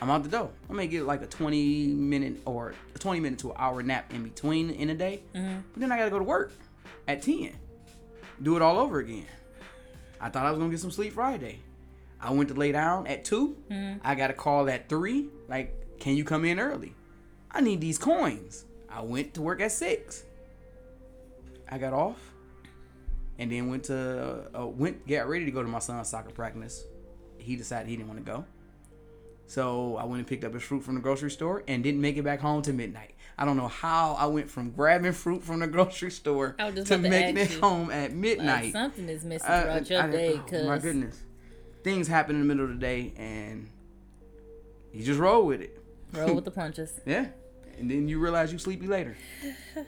[0.00, 0.50] I'm out the door.
[0.70, 4.12] I may get like a 20 minute or a 20 minute to an hour nap
[4.14, 5.20] in between in a day.
[5.34, 5.60] Mm-hmm.
[5.74, 6.52] But then I got to go to work
[7.06, 7.52] at 10.
[8.42, 9.26] Do it all over again.
[10.24, 11.58] I thought I was gonna get some sleep Friday.
[12.18, 13.98] I went to lay down at 2 Mm-hmm.
[14.02, 15.28] I got a call at three.
[15.48, 16.94] Like, can you come in early?
[17.50, 18.64] I need these coins.
[18.88, 20.24] I went to work at six.
[21.70, 22.18] I got off,
[23.38, 26.84] and then went to uh, went got ready to go to my son's soccer practice.
[27.38, 28.44] he decided he didn't want to go.
[29.46, 32.16] So I went and picked up his fruit from the grocery store and didn't make
[32.16, 33.13] it back home to midnight.
[33.36, 36.74] I don't know how I went from grabbing fruit from the grocery store I was
[36.76, 37.60] just to making it you.
[37.60, 38.72] home at Like, midnight.
[38.72, 40.40] something is missing Uh, throughout your I- day.
[40.52, 41.22] oh, my goodness,
[41.82, 43.68] things happen in the middle of the day, and
[44.92, 45.78] you just roll with it.
[46.12, 46.92] roll with the punches.
[47.04, 47.26] Yeah,
[47.78, 49.16] and then you realize you're sleepy later.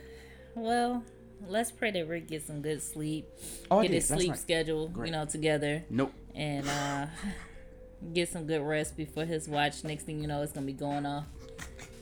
[0.55, 1.03] Well,
[1.47, 3.27] let's pray that Rick gets some good sleep.
[3.69, 4.39] Oh, get his sleep right.
[4.39, 5.07] schedule, Great.
[5.07, 6.11] you know, together, Nope.
[6.33, 7.05] and uh
[8.13, 9.83] get some good rest before his watch.
[9.83, 11.25] Next thing you know, it's gonna be going off.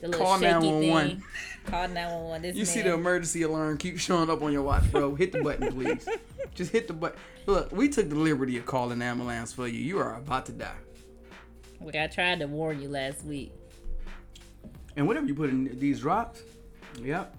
[0.00, 1.08] The little Call shaky 911.
[1.08, 1.22] thing.
[1.66, 2.42] Call nine one one.
[2.42, 5.14] This You see the emergency alarm keep showing up on your watch, bro.
[5.14, 6.08] Hit the button, please.
[6.54, 7.18] Just hit the button.
[7.46, 9.78] Look, we took the liberty of calling an ambulance for you.
[9.78, 10.76] You are about to die.
[11.80, 13.52] Like I tried to warn you last week.
[14.96, 16.40] And whatever you put in these drops,
[17.00, 17.36] yep.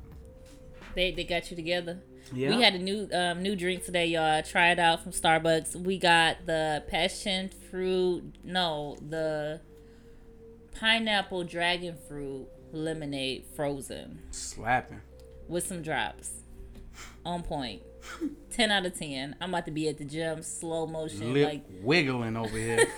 [0.94, 2.00] They they got you together.
[2.34, 2.50] Yeah.
[2.56, 4.42] We had a new um, new drink today, y'all.
[4.44, 5.76] Try it out from Starbucks.
[5.76, 9.62] We got the passion fruit, no, the
[10.80, 15.02] pineapple dragon fruit lemonade frozen slapping.
[15.48, 16.32] with some drops.
[17.26, 17.82] On point.
[18.52, 19.36] 10 out of 10.
[19.42, 21.34] I'm about to be at the gym, slow motion.
[21.34, 22.86] Lip Like, wiggling over here.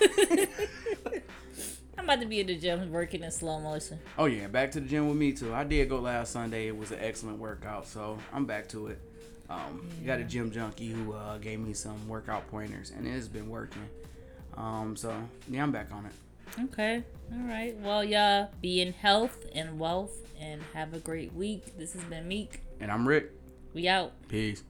[1.98, 3.98] I'm about to be at the gym working in slow motion.
[4.16, 5.52] oh yeah, back to the gym with me too.
[5.52, 6.66] I did go last Sunday.
[6.68, 8.98] It was an excellent workout, so I'm back to it.
[9.50, 13.50] Um, Got a gym junkie who uh, gave me some workout pointers, and it's been
[13.50, 13.82] working.
[14.56, 15.14] Um, so
[15.48, 16.12] yeah, I'm back on it.
[16.58, 17.02] Okay.
[17.32, 17.76] All right.
[17.80, 21.78] Well, y'all be in health and wealth and have a great week.
[21.78, 22.60] This has been Meek.
[22.80, 23.30] And I'm Rick.
[23.72, 24.12] We out.
[24.28, 24.64] Peace.